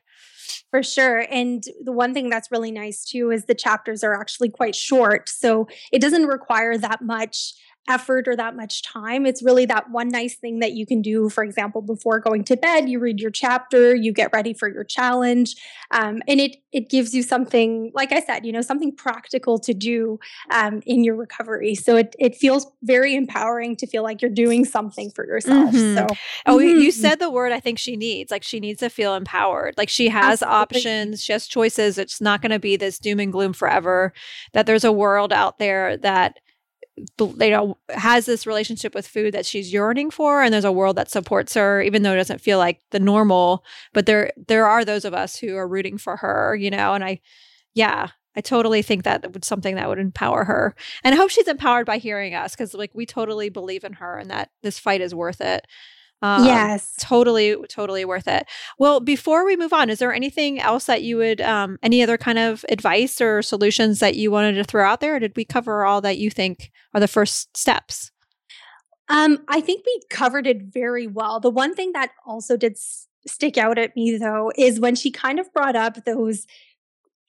For 0.71 0.83
sure. 0.83 1.25
And 1.31 1.63
the 1.83 1.93
one 1.93 2.13
thing 2.13 2.29
that's 2.29 2.51
really 2.51 2.71
nice 2.71 3.05
too 3.05 3.31
is 3.31 3.45
the 3.45 3.55
chapters 3.55 4.03
are 4.03 4.19
actually 4.19 4.49
quite 4.49 4.75
short. 4.75 5.29
So 5.29 5.67
it 5.91 6.01
doesn't 6.01 6.25
require 6.25 6.77
that 6.77 7.01
much 7.01 7.53
effort 7.87 8.27
or 8.27 8.35
that 8.35 8.55
much 8.55 8.83
time. 8.83 9.25
It's 9.25 9.43
really 9.43 9.65
that 9.65 9.89
one 9.91 10.09
nice 10.09 10.35
thing 10.35 10.59
that 10.59 10.73
you 10.73 10.85
can 10.85 11.01
do. 11.01 11.29
For 11.29 11.43
example, 11.43 11.81
before 11.81 12.19
going 12.19 12.43
to 12.45 12.57
bed, 12.57 12.89
you 12.89 12.99
read 12.99 13.19
your 13.19 13.31
chapter, 13.31 13.95
you 13.95 14.11
get 14.13 14.31
ready 14.33 14.53
for 14.53 14.67
your 14.67 14.83
challenge, 14.83 15.55
um, 15.91 16.21
and 16.27 16.39
it 16.39 16.57
it 16.71 16.89
gives 16.89 17.13
you 17.13 17.23
something, 17.23 17.91
like 17.95 18.11
I 18.11 18.21
said, 18.21 18.45
you 18.45 18.51
know, 18.51 18.61
something 18.61 18.95
practical 18.95 19.57
to 19.59 19.73
do 19.73 20.19
um, 20.51 20.81
in 20.85 21.03
your 21.03 21.15
recovery. 21.15 21.75
So 21.75 21.95
it 21.95 22.15
it 22.19 22.35
feels 22.35 22.67
very 22.83 23.15
empowering 23.15 23.75
to 23.77 23.87
feel 23.87 24.03
like 24.03 24.21
you're 24.21 24.29
doing 24.31 24.65
something 24.65 25.09
for 25.11 25.25
yourself. 25.25 25.73
Mm-hmm. 25.73 25.95
So, 25.97 26.07
oh, 26.45 26.57
mm-hmm. 26.57 26.79
you 26.79 26.91
said 26.91 27.19
the 27.19 27.31
word 27.31 27.51
I 27.51 27.59
think 27.59 27.79
she 27.79 27.95
needs. 27.95 28.31
Like 28.31 28.43
she 28.43 28.59
needs 28.59 28.79
to 28.81 28.89
feel 28.89 29.15
empowered. 29.15 29.75
Like 29.77 29.89
she 29.89 30.09
has 30.09 30.41
Absolutely. 30.41 30.57
options, 30.57 31.23
she 31.23 31.31
has 31.33 31.47
choices. 31.47 31.97
It's 31.97 32.21
not 32.21 32.41
going 32.41 32.51
to 32.51 32.59
be 32.59 32.75
this 32.75 32.99
doom 32.99 33.19
and 33.19 33.31
gloom 33.31 33.53
forever. 33.53 34.13
That 34.53 34.65
there's 34.65 34.83
a 34.83 34.91
world 34.91 35.33
out 35.33 35.57
there 35.57 35.97
that 35.97 36.39
you 36.97 37.49
know 37.49 37.77
has 37.89 38.25
this 38.25 38.47
relationship 38.47 38.95
with 38.95 39.07
food 39.07 39.33
that 39.33 39.45
she's 39.45 39.71
yearning 39.71 40.09
for 40.09 40.41
and 40.41 40.53
there's 40.53 40.65
a 40.65 40.71
world 40.71 40.95
that 40.95 41.11
supports 41.11 41.53
her 41.53 41.81
even 41.81 42.01
though 42.01 42.13
it 42.13 42.17
doesn't 42.17 42.41
feel 42.41 42.57
like 42.57 42.81
the 42.91 42.99
normal 42.99 43.63
but 43.93 44.05
there 44.05 44.31
there 44.47 44.65
are 44.65 44.83
those 44.83 45.05
of 45.05 45.13
us 45.13 45.37
who 45.37 45.55
are 45.55 45.67
rooting 45.67 45.97
for 45.97 46.17
her 46.17 46.55
you 46.55 46.69
know 46.69 46.93
and 46.93 47.03
i 47.03 47.19
yeah 47.75 48.09
i 48.35 48.41
totally 48.41 48.81
think 48.81 49.03
that 49.03 49.31
would 49.31 49.45
something 49.45 49.75
that 49.75 49.87
would 49.87 49.99
empower 49.99 50.43
her. 50.43 50.75
And 51.03 51.13
i 51.13 51.17
hope 51.17 51.29
she's 51.29 51.47
empowered 51.47 51.85
by 51.85 51.97
hearing 51.97 52.33
us 52.33 52.53
because 52.53 52.73
like 52.73 52.91
we 52.93 53.05
totally 53.05 53.49
believe 53.49 53.83
in 53.83 53.93
her 53.93 54.17
and 54.17 54.29
that 54.31 54.49
this 54.63 54.79
fight 54.79 55.01
is 55.01 55.13
worth 55.13 55.41
it 55.41 55.67
um, 56.21 56.45
yes. 56.45 56.95
Totally, 56.99 57.55
totally 57.69 58.03
worth 58.05 58.27
it. 58.27 58.47
Well, 58.79 58.99
before 58.99 59.45
we 59.45 59.55
move 59.55 59.73
on, 59.73 59.89
is 59.89 59.99
there 59.99 60.13
anything 60.13 60.59
else 60.59 60.85
that 60.85 61.03
you 61.03 61.17
would, 61.17 61.41
um, 61.41 61.77
any 61.83 62.01
other 62.01 62.17
kind 62.17 62.39
of 62.39 62.65
advice 62.69 63.21
or 63.21 63.41
solutions 63.41 63.99
that 63.99 64.15
you 64.15 64.31
wanted 64.31 64.53
to 64.53 64.63
throw 64.63 64.87
out 64.87 64.99
there? 64.99 65.15
Or 65.15 65.19
did 65.19 65.35
we 65.35 65.45
cover 65.45 65.85
all 65.85 66.01
that 66.01 66.17
you 66.17 66.29
think 66.31 66.71
are 66.93 66.99
the 66.99 67.07
first 67.07 67.55
steps? 67.55 68.11
Um, 69.09 69.39
I 69.47 69.61
think 69.61 69.85
we 69.85 70.01
covered 70.09 70.47
it 70.47 70.63
very 70.63 71.07
well. 71.07 71.39
The 71.39 71.49
one 71.49 71.73
thing 71.75 71.91
that 71.93 72.11
also 72.25 72.57
did 72.57 72.73
s- 72.73 73.07
stick 73.25 73.57
out 73.57 73.77
at 73.77 73.95
me, 73.95 74.17
though, 74.17 74.51
is 74.57 74.79
when 74.79 74.95
she 74.95 75.11
kind 75.11 75.39
of 75.39 75.51
brought 75.53 75.75
up 75.75 76.03
those, 76.03 76.45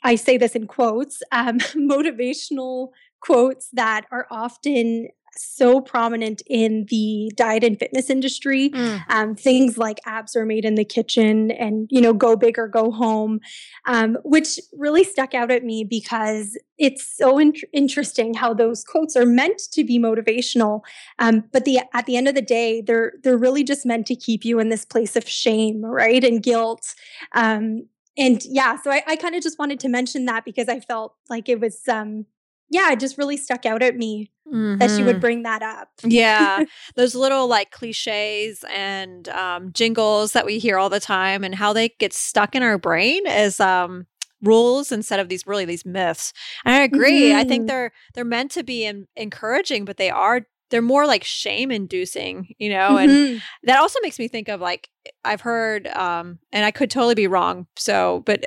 I 0.03 0.16
say 0.16 0.38
this 0.38 0.57
in 0.57 0.66
quotes, 0.66 1.22
um, 1.31 1.59
motivational 1.77 2.88
quotes 3.20 3.68
that 3.74 4.07
are 4.11 4.27
often 4.31 5.09
so 5.36 5.80
prominent 5.80 6.42
in 6.46 6.86
the 6.88 7.30
diet 7.36 7.64
and 7.64 7.78
fitness 7.78 8.10
industry. 8.10 8.70
Mm. 8.70 9.04
Um, 9.08 9.34
things 9.34 9.78
like 9.78 10.00
abs 10.06 10.36
are 10.36 10.46
made 10.46 10.64
in 10.64 10.74
the 10.74 10.84
kitchen 10.84 11.50
and, 11.52 11.88
you 11.90 12.00
know, 12.00 12.12
go 12.12 12.36
big 12.36 12.58
or 12.58 12.68
go 12.68 12.90
home, 12.90 13.40
um, 13.86 14.16
which 14.24 14.58
really 14.72 15.04
stuck 15.04 15.34
out 15.34 15.50
at 15.50 15.64
me 15.64 15.84
because 15.84 16.58
it's 16.78 17.16
so 17.16 17.38
in- 17.38 17.54
interesting 17.72 18.34
how 18.34 18.54
those 18.54 18.84
quotes 18.84 19.16
are 19.16 19.26
meant 19.26 19.60
to 19.72 19.84
be 19.84 19.98
motivational. 19.98 20.80
Um, 21.18 21.44
but 21.52 21.64
the, 21.64 21.80
at 21.92 22.06
the 22.06 22.16
end 22.16 22.28
of 22.28 22.34
the 22.34 22.42
day, 22.42 22.80
they're, 22.80 23.12
they're 23.22 23.38
really 23.38 23.64
just 23.64 23.86
meant 23.86 24.06
to 24.06 24.16
keep 24.16 24.44
you 24.44 24.58
in 24.58 24.68
this 24.68 24.84
place 24.84 25.16
of 25.16 25.28
shame, 25.28 25.84
right? 25.84 26.24
And 26.24 26.42
guilt. 26.42 26.94
Um, 27.32 27.86
and 28.16 28.44
yeah, 28.44 28.80
so 28.80 28.90
I, 28.90 29.02
I 29.06 29.16
kind 29.16 29.34
of 29.34 29.42
just 29.42 29.58
wanted 29.58 29.78
to 29.80 29.88
mention 29.88 30.24
that 30.24 30.44
because 30.44 30.68
I 30.68 30.80
felt 30.80 31.14
like 31.30 31.48
it 31.48 31.60
was, 31.60 31.86
um, 31.88 32.26
yeah, 32.70 32.92
it 32.92 33.00
just 33.00 33.18
really 33.18 33.37
stuck 33.37 33.64
out 33.64 33.83
at 33.83 33.96
me 33.96 34.31
mm-hmm. 34.46 34.78
that 34.78 34.90
she 34.90 35.02
would 35.02 35.16
mm-hmm. 35.16 35.20
bring 35.20 35.42
that 35.44 35.62
up. 35.62 35.88
yeah. 36.02 36.64
Those 36.96 37.14
little 37.14 37.46
like 37.46 37.70
cliches 37.70 38.64
and 38.70 39.28
um, 39.31 39.72
jingles 39.72 40.33
that 40.33 40.46
we 40.46 40.59
hear 40.59 40.78
all 40.78 40.90
the 40.90 41.00
time 41.00 41.44
and 41.44 41.54
how 41.54 41.72
they 41.72 41.90
get 41.98 42.12
stuck 42.12 42.54
in 42.54 42.62
our 42.62 42.78
brain 42.78 43.26
as 43.26 43.61
um, 43.61 44.07
rules 44.42 44.92
instead 44.92 45.20
of 45.20 45.28
these 45.28 45.46
really 45.46 45.64
these 45.64 45.87
myths. 45.87 46.33
And 46.64 46.74
I 46.74 46.83
agree. 46.83 47.31
Mm-hmm. 47.31 47.38
I 47.38 47.44
think 47.44 47.62
mm-hmm. 47.62 47.68
they're 47.68 47.92
they're 48.14 48.24
meant 48.24 48.50
to 48.52 48.62
be 48.62 48.85
in, 48.85 49.07
encouraging, 49.16 49.85
but 49.85 49.96
they 49.96 50.11
are 50.11 50.46
they're 50.70 50.83
more 50.83 51.07
like 51.07 51.24
shame 51.24 51.70
inducing, 51.70 52.54
you 52.59 52.68
know, 52.68 52.90
mm-hmm. 52.90 53.11
and 53.33 53.42
that 53.62 53.78
also 53.78 53.98
makes 54.02 54.18
me 54.18 54.28
think 54.28 54.48
of 54.48 54.61
like 54.61 54.90
I've 55.24 55.40
heard 55.40 55.87
um 55.88 56.38
and 56.52 56.64
I 56.64 56.70
could 56.70 56.90
totally 56.90 57.14
be 57.14 57.26
wrong. 57.26 57.66
So, 57.76 58.22
but 58.26 58.44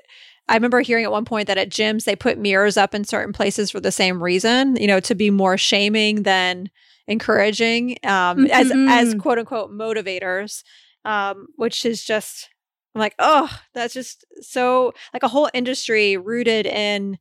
I 0.51 0.55
remember 0.55 0.81
hearing 0.81 1.05
at 1.05 1.11
one 1.13 1.23
point 1.23 1.47
that 1.47 1.57
at 1.57 1.69
gyms 1.69 2.03
they 2.03 2.15
put 2.15 2.37
mirrors 2.37 2.75
up 2.75 2.93
in 2.93 3.05
certain 3.05 3.31
places 3.31 3.71
for 3.71 3.79
the 3.79 3.91
same 3.91 4.21
reason, 4.21 4.75
you 4.75 4.85
know, 4.85 4.99
to 4.99 5.15
be 5.15 5.29
more 5.29 5.57
shaming 5.57 6.23
than 6.23 6.69
encouraging 7.07 7.91
um, 8.03 8.39
mm-hmm. 8.39 8.47
as 8.51 8.71
as 9.13 9.15
quote 9.15 9.39
unquote 9.39 9.71
motivators, 9.71 10.63
um, 11.05 11.47
which 11.55 11.85
is 11.85 12.03
just 12.03 12.49
I'm 12.93 12.99
like, 12.99 13.15
oh, 13.17 13.49
that's 13.73 13.93
just 13.93 14.25
so 14.41 14.91
like 15.13 15.23
a 15.23 15.29
whole 15.29 15.49
industry 15.53 16.17
rooted 16.17 16.65
in 16.65 17.17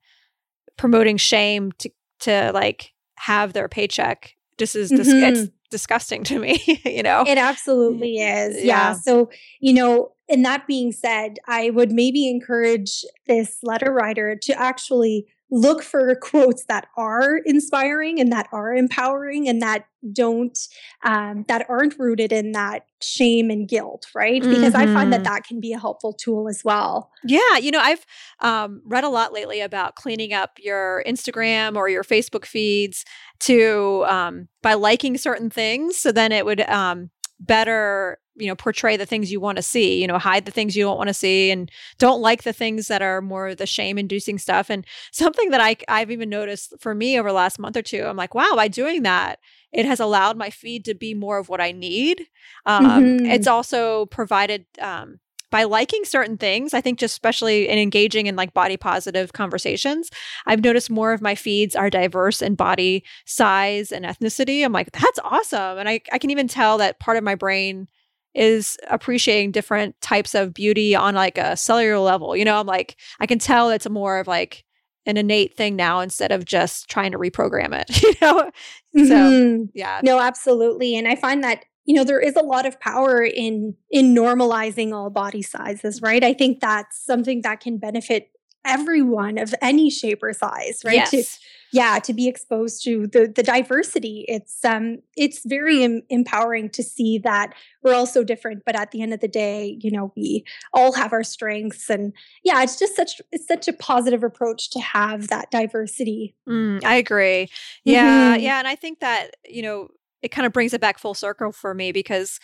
promoting 0.77 1.16
shame 1.16 1.71
to 1.79 1.90
to 2.21 2.51
like 2.53 2.95
have 3.16 3.53
their 3.53 3.69
paycheck. 3.69 4.35
This 4.59 4.75
is 4.75 4.90
mm-hmm. 4.90 5.23
it's 5.23 5.53
disgusting 5.71 6.25
to 6.25 6.39
me, 6.39 6.63
you 6.85 7.03
know. 7.03 7.25
It 7.27 7.39
absolutely 7.39 8.19
is. 8.19 8.57
Yeah. 8.57 8.65
yeah. 8.65 8.93
So, 8.95 9.31
you 9.61 9.73
know, 9.73 10.13
and 10.29 10.45
that 10.45 10.67
being 10.67 10.93
said, 10.93 11.39
I 11.47 11.71
would 11.71 11.91
maybe 11.93 12.29
encourage 12.29 13.05
this 13.27 13.59
letter 13.63 13.93
writer 13.93 14.37
to 14.37 14.53
actually 14.53 15.27
look 15.51 15.83
for 15.83 16.15
quotes 16.21 16.65
that 16.67 16.89
are 16.97 17.39
inspiring 17.45 18.21
and 18.21 18.33
that 18.33 18.49
are 18.53 18.75
empowering 18.75 19.49
and 19.49 19.61
that 19.61 19.87
don't 20.13 20.59
um, 21.05 21.45
that 21.49 21.67
aren't 21.69 21.99
rooted 21.99 22.33
in 22.33 22.53
that 22.53 22.87
shame 23.03 23.51
and 23.51 23.69
guilt 23.69 24.07
right 24.15 24.43
because 24.43 24.73
mm-hmm. 24.73 24.91
i 24.91 24.95
find 24.95 25.13
that 25.13 25.23
mm-hmm. 25.23 25.25
that 25.25 25.45
can 25.45 25.61
be 25.61 25.73
a 25.73 25.79
helpful 25.79 26.13
tool 26.13 26.49
as 26.49 26.63
well 26.65 27.11
yeah 27.25 27.57
you 27.61 27.71
know 27.71 27.81
i've 27.81 28.07
um, 28.41 28.81
read 28.85 29.05
a 29.05 29.09
lot 29.09 29.33
lately 29.33 29.61
about 29.61 29.97
cleaning 29.97 30.33
up 30.33 30.59
your 30.59 31.05
instagram 31.07 31.77
or 31.77 31.89
your 31.89 32.05
facebook 32.05 32.45
feeds 32.47 33.05
to 33.39 34.05
um, 34.09 34.49
by 34.63 34.75
liking 34.75 35.19
certain 35.19 35.51
things 35.51 35.99
so 35.99 36.13
then 36.13 36.33
it 36.33 36.47
would 36.47 36.61
um, 36.63 37.11
better 37.39 38.19
you 38.40 38.46
know 38.46 38.57
portray 38.57 38.96
the 38.96 39.07
things 39.07 39.31
you 39.31 39.40
want 39.40 39.57
to 39.57 39.62
see 39.62 40.00
you 40.00 40.07
know 40.07 40.18
hide 40.18 40.46
the 40.46 40.50
things 40.50 40.74
you 40.74 40.85
don't 40.85 40.96
want 40.96 41.09
to 41.09 41.14
see 41.14 41.50
and 41.50 41.70
don't 41.98 42.20
like 42.20 42.42
the 42.42 42.53
things 42.53 42.88
that 42.88 43.03
are 43.03 43.20
more 43.20 43.55
the 43.55 43.66
shame 43.66 43.98
inducing 43.98 44.38
stuff 44.38 44.70
and 44.70 44.87
something 45.12 45.50
that 45.50 45.61
I, 45.61 45.76
i've 45.88 46.11
even 46.11 46.29
noticed 46.29 46.74
for 46.81 46.94
me 46.94 47.18
over 47.18 47.29
the 47.29 47.35
last 47.35 47.59
month 47.59 47.76
or 47.76 47.83
two 47.83 48.05
i'm 48.05 48.16
like 48.16 48.35
wow 48.35 48.53
by 48.55 48.68
doing 48.68 49.03
that 49.03 49.38
it 49.72 49.85
has 49.85 50.00
allowed 50.00 50.37
my 50.37 50.50
feed 50.50 50.85
to 50.87 50.94
be 50.94 51.14
more 51.14 51.38
of 51.38 51.48
what 51.48 51.61
i 51.61 51.72
need 51.72 52.26
um, 52.66 52.87
mm-hmm. 52.87 53.26
it's 53.26 53.46
also 53.46 54.07
provided 54.07 54.66
um, 54.81 55.20
by 55.50 55.64
liking 55.64 56.05
certain 56.05 56.38
things, 56.38 56.72
I 56.72 56.81
think 56.81 56.98
just 56.98 57.12
especially 57.12 57.68
in 57.68 57.79
engaging 57.79 58.26
in 58.26 58.37
like 58.37 58.55
body 58.55 58.76
positive 58.76 59.33
conversations, 59.33 60.11
I've 60.46 60.62
noticed 60.62 60.90
more 60.90 61.12
of 61.12 61.20
my 61.20 61.35
feeds 61.35 61.74
are 61.74 61.90
diverse 61.90 62.40
in 62.40 62.55
body 62.55 63.05
size 63.26 63.92
and 63.92 64.05
ethnicity. 64.05 64.64
I'm 64.64 64.72
like, 64.72 64.92
that's 64.92 65.18
awesome. 65.24 65.79
And 65.79 65.88
I, 65.88 66.00
I 66.12 66.18
can 66.18 66.31
even 66.31 66.48
tell 66.48 66.79
that 66.79 67.00
part 67.00 67.16
of 67.16 67.24
my 67.24 67.35
brain 67.35 67.88
is 68.35 68.77
appreciating 68.88 69.53
different 69.53 70.01
types 70.01 70.35
of 70.35 70.55
beauty 70.55 70.95
on 70.95 71.14
like 71.14 71.38
a 71.38 71.57
cellular 71.57 71.99
level. 71.99 72.37
You 72.37 72.45
know, 72.45 72.59
I'm 72.59 72.66
like, 72.66 72.97
I 73.19 73.27
can 73.27 73.38
tell 73.38 73.71
it's 73.71 73.88
more 73.88 74.19
of 74.19 74.27
like 74.27 74.64
an 75.07 75.16
innate 75.16 75.57
thing 75.57 75.77
now 75.77 76.01
instead 76.01 76.31
of 76.31 76.45
just 76.45 76.88
trying 76.88 77.12
to 77.12 77.19
reprogram 77.19 77.73
it, 77.73 78.03
you 78.03 78.14
know? 78.21 78.51
So, 78.95 79.03
mm-hmm. 79.03 79.64
yeah. 79.75 80.01
No, 80.03 80.21
absolutely. 80.21 80.97
And 80.97 81.09
I 81.09 81.16
find 81.16 81.43
that 81.45 81.64
you 81.87 81.97
know 81.97 82.05
there 82.05 82.21
is 82.21 82.37
a 82.37 82.43
lot 82.43 82.66
of 82.66 82.79
power 82.79 83.23
in 83.23 83.75
in 83.90 84.14
normalizing 84.14 84.93
all 84.95 85.11
body 85.11 85.43
sizes 85.43 86.01
right 86.03 86.23
i 86.23 86.33
think 86.33 86.61
that's 86.61 87.05
something 87.05 87.40
that 87.43 87.59
can 87.59 87.79
benefit 87.79 88.31
everyone 88.64 89.38
of 89.38 89.55
any 89.62 89.90
shape 89.90 90.23
or 90.23 90.33
size 90.33 90.83
right 90.85 90.94
yes. 90.94 91.11
to, 91.11 91.25
yeah 91.73 91.99
to 91.99 92.12
be 92.12 92.29
exposed 92.29 92.83
to 92.85 93.07
the 93.07 93.33
the 93.35 93.42
diversity 93.42 94.25
it's 94.29 94.64
um 94.64 94.99
it's 95.16 95.44
very 95.46 95.83
em- 95.83 96.03
empowering 96.11 96.68
to 96.68 96.83
see 96.83 97.18
that 97.18 97.55
we're 97.83 97.94
all 97.94 98.07
so 98.07 98.23
different 98.23 98.62
but 98.66 98.77
at 98.77 98.90
the 98.90 99.01
end 99.01 99.14
of 99.14 99.20
the 99.20 99.29
day 99.29 99.79
you 99.81 99.90
know 99.90 100.12
we 100.16 100.44
all 100.75 100.92
have 100.92 101.12
our 101.12 101.25
strengths 101.25 101.88
and 101.88 102.12
yeah 102.44 102.62
it's 102.62 102.79
just 102.79 102.94
such 102.94 103.20
it's 103.33 103.46
such 103.46 103.66
a 103.66 103.73
positive 103.73 104.23
approach 104.23 104.70
to 104.70 104.81
have 104.81 105.29
that 105.29 105.51
diversity 105.51 106.35
mm, 106.49 106.83
i 106.85 106.96
agree 106.96 107.49
yeah 107.85 108.35
mm-hmm. 108.35 108.42
yeah 108.42 108.59
and 108.59 108.68
i 108.68 108.77
think 108.77 109.01
that 109.01 109.31
you 109.49 109.62
know 109.62 109.88
it 110.23 110.29
kind 110.29 110.46
of 110.46 110.53
brings 110.53 110.75
it 110.75 110.81
back 110.81 110.99
full 110.99 111.14
circle 111.14 111.51
for 111.51 111.73
me 111.73 111.92
because 111.92 112.38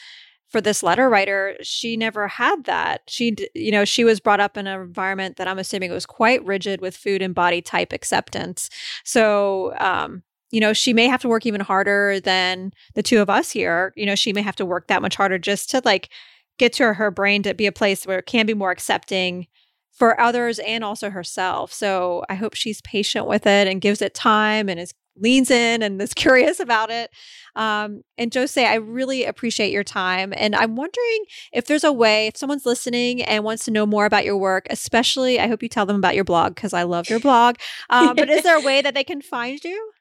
for 0.49 0.61
this 0.61 0.83
letter 0.83 1.09
writer, 1.09 1.57
she 1.61 1.97
never 1.97 2.29
had 2.29 2.65
that. 2.65 3.03
She, 3.09 3.35
you 3.55 3.73
know, 3.73 3.85
she 3.85 4.05
was 4.05 4.21
brought 4.21 4.41
up 4.41 4.57
in 4.57 4.67
an 4.67 4.81
environment 4.81 5.37
that 5.37 5.49
I'm 5.49 5.59
assuming 5.59 5.91
was 5.91 6.07
quite 6.07 6.45
rigid 6.45 6.81
with 6.81 6.97
food 6.97 7.21
and 7.23 7.35
body 7.35 7.61
type 7.61 7.93
acceptance. 7.93 8.71
So, 9.05 9.75
um, 9.79 10.23
you 10.53 10.61
know, 10.61 10.73
she 10.73 10.93
may 10.93 11.09
have 11.09 11.21
to 11.23 11.29
work 11.29 11.45
even 11.47 11.61
harder 11.61 12.21
than 12.21 12.73
the 12.95 13.03
two 13.03 13.21
of 13.21 13.29
us 13.29 13.51
here. 13.51 13.93
You 13.97 14.07
know, 14.07 14.15
she 14.15 14.33
may 14.33 14.43
have 14.43 14.57
to 14.57 14.67
work 14.67 14.87
that 14.87 15.03
much 15.03 15.17
harder 15.17 15.39
just 15.39 15.71
to 15.71 15.83
like 15.85 16.11
get 16.59 16.73
to 16.75 16.95
her 16.95 17.11
brain 17.11 17.43
to 17.43 17.53
be 17.53 17.67
a 17.67 17.73
place 17.73 18.07
where 18.07 18.21
it 18.21 18.27
can 18.27 18.47
be 18.47 18.55
more 18.55 18.71
accepting 18.71 19.49
for 19.93 20.19
others 20.21 20.59
and 20.61 20.85
also 20.85 21.11
herself. 21.11 21.73
So 21.73 22.25
I 22.29 22.35
hope 22.35 22.55
she's 22.55 22.81
patient 22.83 23.27
with 23.27 23.47
it 23.47 23.67
and 23.67 23.81
gives 23.81 24.01
it 24.03 24.15
time 24.15 24.69
and 24.69 24.79
is 24.79 24.95
leans 25.19 25.51
in 25.51 25.83
and 25.83 26.01
is 26.01 26.15
curious 26.15 26.61
about 26.61 26.91
it. 26.91 27.11
Um, 27.55 28.03
and 28.19 28.31
Josee, 28.31 28.67
I 28.67 28.75
really 28.75 29.25
appreciate 29.25 29.73
your 29.73 29.85
time. 29.85 30.35
And 30.37 30.55
I'm 30.55 30.77
wondering 30.77 31.25
if 31.53 31.67
there's 31.67 31.85
a 31.85 31.93
way, 31.93 32.27
if 32.27 32.37
someone's 32.37 32.67
listening 32.67 33.23
and 33.23 33.45
wants 33.45 33.65
to 33.65 33.71
know 33.71 33.87
more 33.87 34.05
about 34.05 34.25
your 34.25 34.37
work, 34.37 34.67
especially, 34.69 35.41
I 35.41 35.49
hope 35.49 35.63
you 35.63 35.69
tell 35.69 35.87
them 35.87 35.97
about 35.97 36.15
your 36.15 36.25
blog 36.25 36.55
because 36.55 36.75
I 36.75 36.83
love 36.83 37.09
your 37.09 37.21
blog. 37.21 37.57
Um, 37.89 38.15
but 38.17 38.29
is 38.29 38.43
there 38.43 38.59
a 38.59 38.63
way 38.63 38.83
that 38.83 38.95
they 38.95 39.05
can 39.05 39.23
find 39.23 39.63
you? 39.65 39.93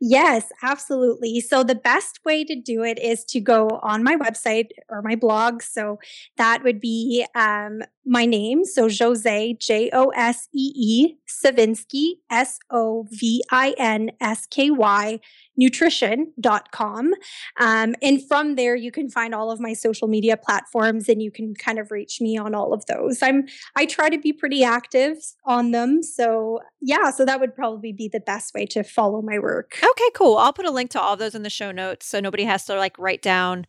Yes, 0.00 0.50
absolutely. 0.62 1.40
So 1.40 1.62
the 1.64 1.74
best 1.74 2.20
way 2.24 2.44
to 2.44 2.54
do 2.54 2.82
it 2.82 2.98
is 2.98 3.24
to 3.26 3.40
go 3.40 3.68
on 3.82 4.02
my 4.04 4.16
website 4.16 4.68
or 4.88 5.02
my 5.02 5.16
blog. 5.16 5.62
So 5.62 5.98
that 6.36 6.62
would 6.62 6.80
be 6.80 7.26
um, 7.34 7.82
my 8.06 8.24
name. 8.24 8.64
So 8.64 8.88
Josee, 8.88 9.56
J 9.58 9.90
O 9.92 10.08
S 10.10 10.48
E 10.54 10.72
E, 10.76 11.14
Sovinsky, 11.28 12.14
S 12.30 12.58
O 12.70 13.06
V 13.10 13.42
I 13.50 13.74
N 13.78 14.10
S 14.20 14.46
K 14.46 14.70
Y, 14.70 15.20
nutrition.com. 15.56 17.12
Um, 17.60 17.94
and 18.02 18.26
from 18.26 18.56
there, 18.56 18.74
you 18.74 18.90
can 18.90 19.08
find 19.08 19.34
all 19.34 19.50
of 19.50 19.60
my 19.60 19.72
social 19.72 20.08
media 20.08 20.36
platforms 20.36 21.08
and 21.08 21.22
you 21.22 21.30
can 21.30 21.54
kind 21.54 21.78
of 21.78 21.90
reach 21.90 22.20
me 22.20 22.36
on 22.36 22.54
all 22.54 22.72
of 22.72 22.84
those. 22.86 23.22
I'm, 23.22 23.46
I 23.76 23.86
try 23.86 24.08
to 24.08 24.18
be 24.18 24.32
pretty 24.32 24.64
active 24.64 25.18
on 25.44 25.70
them. 25.70 26.02
So 26.02 26.60
yeah, 26.80 27.10
so 27.10 27.24
that 27.24 27.40
would 27.40 27.54
probably 27.54 27.92
be 27.92 28.08
the 28.08 28.20
best 28.20 28.54
way 28.54 28.66
to 28.66 28.82
follow 28.82 29.22
my 29.22 29.38
work. 29.38 29.78
Okay, 29.82 30.10
cool. 30.14 30.36
I'll 30.36 30.52
put 30.52 30.66
a 30.66 30.70
link 30.70 30.90
to 30.90 31.00
all 31.00 31.16
those 31.16 31.34
in 31.34 31.42
the 31.42 31.50
show 31.50 31.72
notes 31.72 32.06
so 32.06 32.20
nobody 32.20 32.44
has 32.44 32.64
to 32.66 32.76
like 32.76 32.98
write 32.98 33.22
down 33.22 33.66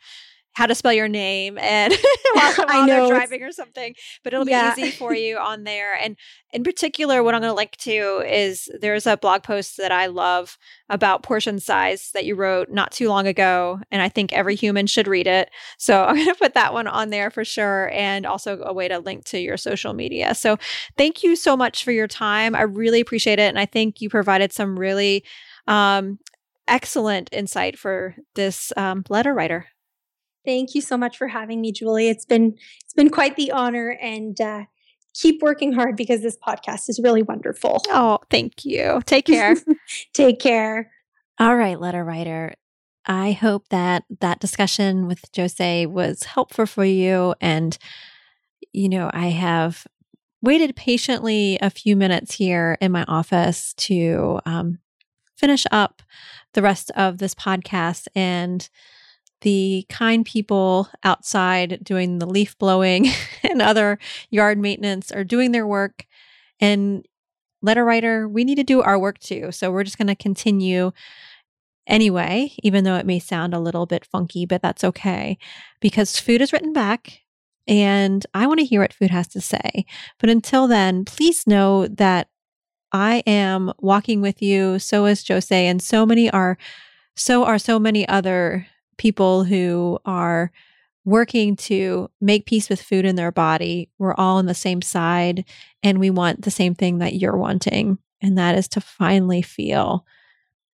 how 0.55 0.65
to 0.65 0.73
spell 0.73 0.93
your 0.93 1.09
name 1.09 1.57
and 1.57 1.93
while, 2.33 2.53
while 2.65 2.87
they're 2.87 3.07
driving 3.07 3.43
or 3.43 3.51
something. 3.51 3.93
But 4.23 4.33
it'll 4.33 4.47
yeah. 4.47 4.73
be 4.73 4.81
easy 4.81 4.91
for 4.91 5.13
you 5.13 5.37
on 5.37 5.65
there. 5.65 5.93
And 5.95 6.17
in 6.53 6.63
particular, 6.63 7.21
what 7.21 7.35
I'm 7.35 7.41
going 7.41 7.51
to 7.51 7.55
link 7.55 7.75
to 7.79 8.23
is 8.25 8.69
there's 8.79 9.05
a 9.05 9.17
blog 9.17 9.43
post 9.43 9.75
that 9.77 9.91
I 9.91 10.05
love 10.05 10.57
about 10.89 11.23
portion 11.23 11.59
size 11.59 12.09
that 12.13 12.23
you 12.23 12.35
wrote 12.35 12.69
not 12.71 12.93
too 12.93 13.09
long 13.09 13.27
ago. 13.27 13.79
And 13.91 14.01
I 14.01 14.07
think 14.07 14.31
every 14.31 14.55
human 14.55 14.87
should 14.87 15.07
read 15.07 15.27
it. 15.27 15.49
So 15.77 16.05
I'm 16.05 16.15
going 16.15 16.27
to 16.27 16.35
put 16.35 16.53
that 16.53 16.73
one 16.73 16.87
on 16.87 17.09
there 17.09 17.29
for 17.29 17.43
sure. 17.43 17.91
And 17.93 18.25
also 18.25 18.61
a 18.61 18.73
way 18.73 18.87
to 18.87 18.99
link 18.99 19.25
to 19.25 19.39
your 19.39 19.57
social 19.57 19.93
media. 19.93 20.33
So 20.35 20.57
thank 20.97 21.21
you 21.21 21.35
so 21.35 21.57
much 21.57 21.83
for 21.83 21.91
your 21.91 22.07
time. 22.07 22.55
I 22.55 22.61
really 22.61 23.01
appreciate 23.01 23.39
it. 23.39 23.49
And 23.49 23.59
I 23.59 23.65
think 23.65 23.99
you 23.99 24.09
provided 24.09 24.53
some 24.53 24.79
really 24.79 25.25
um, 25.67 26.17
excellent 26.65 27.29
insight 27.33 27.77
for 27.77 28.15
this 28.35 28.71
um, 28.77 29.03
letter 29.09 29.33
writer. 29.33 29.67
Thank 30.45 30.75
you 30.75 30.81
so 30.81 30.97
much 30.97 31.17
for 31.17 31.27
having 31.27 31.61
me, 31.61 31.71
Julie. 31.71 32.07
It's 32.09 32.25
been 32.25 32.55
it's 32.83 32.93
been 32.93 33.09
quite 33.09 33.35
the 33.35 33.51
honor, 33.51 33.97
and 34.01 34.39
uh, 34.39 34.63
keep 35.13 35.41
working 35.41 35.73
hard 35.73 35.95
because 35.95 36.21
this 36.21 36.37
podcast 36.37 36.89
is 36.89 36.99
really 37.03 37.23
wonderful. 37.23 37.81
Oh, 37.89 38.19
thank 38.29 38.65
you. 38.65 39.01
Take 39.05 39.25
care. 39.25 39.55
Take 40.13 40.39
care. 40.39 40.91
All 41.39 41.55
right, 41.55 41.79
letter 41.79 42.03
writer. 42.03 42.53
I 43.05 43.33
hope 43.33 43.69
that 43.69 44.03
that 44.19 44.39
discussion 44.39 45.07
with 45.07 45.31
Josee 45.31 45.85
was 45.85 46.23
helpful 46.23 46.65
for 46.65 46.85
you. 46.85 47.35
And, 47.39 47.77
you 48.73 48.89
know, 48.89 49.11
I 49.13 49.27
have 49.27 49.85
waited 50.41 50.75
patiently 50.75 51.57
a 51.61 51.69
few 51.69 51.95
minutes 51.95 52.35
here 52.35 52.77
in 52.81 52.91
my 52.91 53.03
office 53.07 53.73
to 53.75 54.39
um, 54.45 54.79
finish 55.37 55.65
up 55.71 56.01
the 56.53 56.61
rest 56.61 56.91
of 56.91 57.19
this 57.19 57.35
podcast. 57.35 58.07
And 58.15 58.67
the 59.45 59.85
kind 59.89 60.25
people 60.25 60.89
outside 61.03 61.79
doing 61.83 62.17
the 62.17 62.25
leaf 62.25 62.57
blowing 62.57 63.07
and 63.43 63.61
other 63.61 63.99
yard 64.31 64.57
maintenance 64.57 65.11
are 65.11 65.23
doing 65.23 65.51
their 65.51 65.67
work. 65.67 66.07
And 66.59 67.05
letter 67.61 67.85
writer, 67.85 68.27
we 68.27 68.43
need 68.43 68.55
to 68.55 68.63
do 68.63 68.81
our 68.81 68.97
work 68.97 69.19
too. 69.19 69.51
So 69.51 69.71
we're 69.71 69.83
just 69.83 69.99
going 69.99 70.07
to 70.07 70.15
continue 70.15 70.93
anyway, 71.85 72.53
even 72.63 72.85
though 72.85 72.95
it 72.95 73.05
may 73.05 73.19
sound 73.19 73.53
a 73.53 73.59
little 73.59 73.85
bit 73.85 74.03
funky, 74.03 74.47
but 74.47 74.63
that's 74.63 74.83
okay 74.83 75.37
because 75.79 76.19
food 76.19 76.41
is 76.41 76.51
written 76.51 76.73
back 76.73 77.19
and 77.67 78.25
I 78.33 78.47
want 78.47 78.61
to 78.61 78.65
hear 78.65 78.81
what 78.81 78.93
food 78.93 79.11
has 79.11 79.27
to 79.29 79.41
say. 79.41 79.85
But 80.17 80.31
until 80.31 80.67
then, 80.67 81.05
please 81.05 81.45
know 81.45 81.87
that 81.87 82.29
I 82.91 83.21
am 83.27 83.71
walking 83.77 84.21
with 84.21 84.41
you. 84.41 84.79
So 84.79 85.05
is 85.05 85.23
Josee, 85.23 85.67
and 85.67 85.81
so 85.81 86.03
many 86.03 86.31
are, 86.31 86.57
so 87.15 87.43
are 87.43 87.59
so 87.59 87.77
many 87.77 88.07
other 88.07 88.67
people 88.97 89.43
who 89.43 89.99
are 90.05 90.51
working 91.05 91.55
to 91.55 92.09
make 92.19 92.45
peace 92.47 92.67
with 92.67 92.81
food 92.81 93.05
in 93.05 93.15
their 93.15 93.31
body. 93.31 93.89
We're 93.99 94.15
all 94.15 94.37
on 94.37 94.47
the 94.47 94.55
same 94.55 94.81
side 94.81 95.45
and 95.83 95.99
we 95.99 96.09
want 96.09 96.41
the 96.41 96.51
same 96.51 96.73
thing 96.73 96.97
that 96.97 97.13
you're 97.13 97.37
wanting. 97.37 97.99
And 98.21 98.37
that 98.37 98.55
is 98.55 98.67
to 98.69 98.81
finally 98.81 99.43
feel 99.43 100.05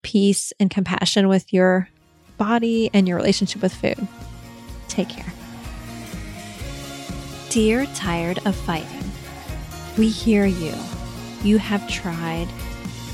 peace 0.03 0.53
and 0.59 0.71
compassion 0.71 1.27
with 1.27 1.51
your 1.51 1.89
body 2.37 2.89
and 2.93 3.07
your 3.07 3.17
relationship 3.17 3.61
with 3.61 3.73
food. 3.73 4.07
Take 4.87 5.09
care. 5.09 5.31
Dear 7.49 7.85
tired 7.87 8.39
of 8.45 8.55
fighting, 8.55 9.11
we 9.97 10.07
hear 10.07 10.45
you. 10.45 10.73
You 11.43 11.57
have 11.57 11.87
tried, 11.89 12.47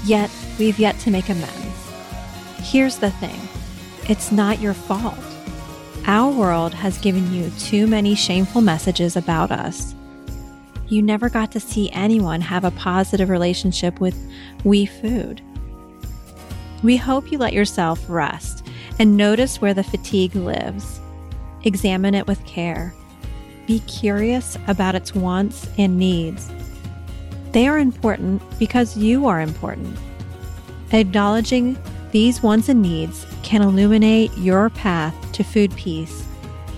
yet 0.05 0.29
we've 0.59 0.77
yet 0.77 0.99
to 0.99 1.11
make 1.11 1.29
amends. 1.29 1.91
Here's 2.59 2.97
the 2.97 3.11
thing 3.11 3.46
it's 4.09 4.31
not 4.31 4.61
your 4.61 4.73
fault. 4.73 5.17
Our 6.05 6.31
world 6.31 6.73
has 6.73 6.97
given 6.99 7.33
you 7.33 7.51
too 7.59 7.87
many 7.87 8.15
shameful 8.15 8.61
messages 8.61 9.17
about 9.17 9.51
us. 9.51 9.93
You 10.87 11.01
never 11.01 11.29
got 11.29 11.51
to 11.51 11.59
see 11.59 11.91
anyone 11.91 12.39
have 12.39 12.63
a 12.63 12.71
positive 12.71 13.29
relationship 13.29 13.99
with 13.99 14.17
we 14.63 14.85
food. 14.85 15.41
We 16.83 16.95
hope 16.95 17.31
you 17.31 17.37
let 17.37 17.51
yourself 17.51 18.05
rest 18.07 18.65
and 18.99 19.17
notice 19.17 19.59
where 19.59 19.73
the 19.73 19.83
fatigue 19.83 20.35
lives. 20.35 21.01
Examine 21.63 22.15
it 22.15 22.27
with 22.27 22.45
care. 22.45 22.93
Be 23.65 23.79
curious 23.81 24.57
about 24.67 24.95
its 24.95 25.13
wants 25.13 25.67
and 25.77 25.99
needs. 25.99 26.49
They 27.51 27.67
are 27.67 27.77
important 27.77 28.41
because 28.57 28.95
you 28.95 29.27
are 29.27 29.41
important. 29.41 29.97
Acknowledging 30.93 31.77
these 32.17 32.41
wants 32.41 32.67
and 32.67 32.81
needs 32.81 33.27
can 33.43 33.61
illuminate 33.61 34.35
your 34.39 34.71
path 34.71 35.13
to 35.33 35.43
food 35.43 35.71
peace 35.75 36.25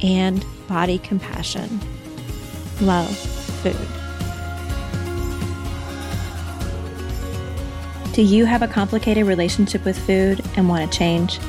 and 0.04 0.44
body 0.68 0.98
compassion. 1.00 1.80
Love 2.82 3.08
food. 3.64 3.88
Do 8.14 8.22
you 8.22 8.44
have 8.44 8.62
a 8.62 8.68
complicated 8.68 9.26
relationship 9.26 9.86
with 9.86 9.98
food 9.98 10.44
and 10.58 10.68
want 10.68 10.92
to 10.92 10.98
change? 10.98 11.40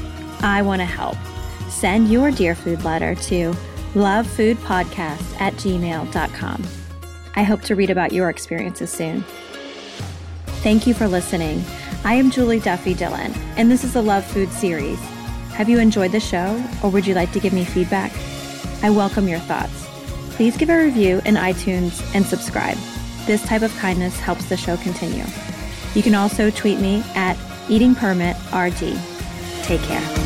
I 0.41 0.63
want 0.63 0.79
to 0.79 0.87
help. 0.87 1.17
Send 1.69 2.13
your 2.13 2.31
Dear 2.31 2.55
Food 2.55 2.85
letter 2.85 3.17
to 3.17 3.53
lovefoodpodcast 3.95 5.41
at 5.41 5.55
gmail.com. 5.55 6.63
I 7.35 7.43
hope 7.43 7.63
to 7.63 7.75
read 7.75 7.91
about 7.91 8.13
your 8.13 8.31
experiences 8.31 8.93
soon. 8.93 9.25
Thank 10.63 10.87
you 10.87 10.93
for 10.93 11.09
listening. 11.09 11.65
I 12.05 12.13
am 12.15 12.31
Julie 12.31 12.61
Duffy 12.61 12.93
Dillon, 12.93 13.33
and 13.57 13.71
this 13.71 13.83
is 13.83 13.95
the 13.95 14.03
Love 14.03 14.27
Food 14.27 14.53
series. 14.53 14.99
Have 15.53 15.71
you 15.71 15.79
enjoyed 15.79 16.13
the 16.13 16.21
show, 16.21 16.63
or 16.83 16.91
would 16.91 17.07
you 17.07 17.15
like 17.15 17.33
to 17.33 17.41
give 17.41 17.55
me 17.55 17.65
feedback? 17.65 18.13
I 18.83 18.91
welcome 18.91 19.27
your 19.27 19.39
thoughts. 19.39 19.89
Please 20.37 20.59
give 20.59 20.69
a 20.69 20.77
review 20.77 21.23
in 21.25 21.37
iTunes 21.37 22.15
and 22.15 22.27
subscribe. 22.27 22.77
This 23.25 23.43
type 23.47 23.63
of 23.63 23.75
kindness 23.79 24.21
helps 24.21 24.51
the 24.51 24.57
show 24.59 24.77
continue. 24.77 25.25
You 25.95 26.03
can 26.03 26.15
also 26.15 26.51
tweet 26.51 26.79
me 26.79 27.03
at 27.15 27.39
eatingpermitrd. 27.69 29.65
Take 29.65 29.81
care. 29.81 30.20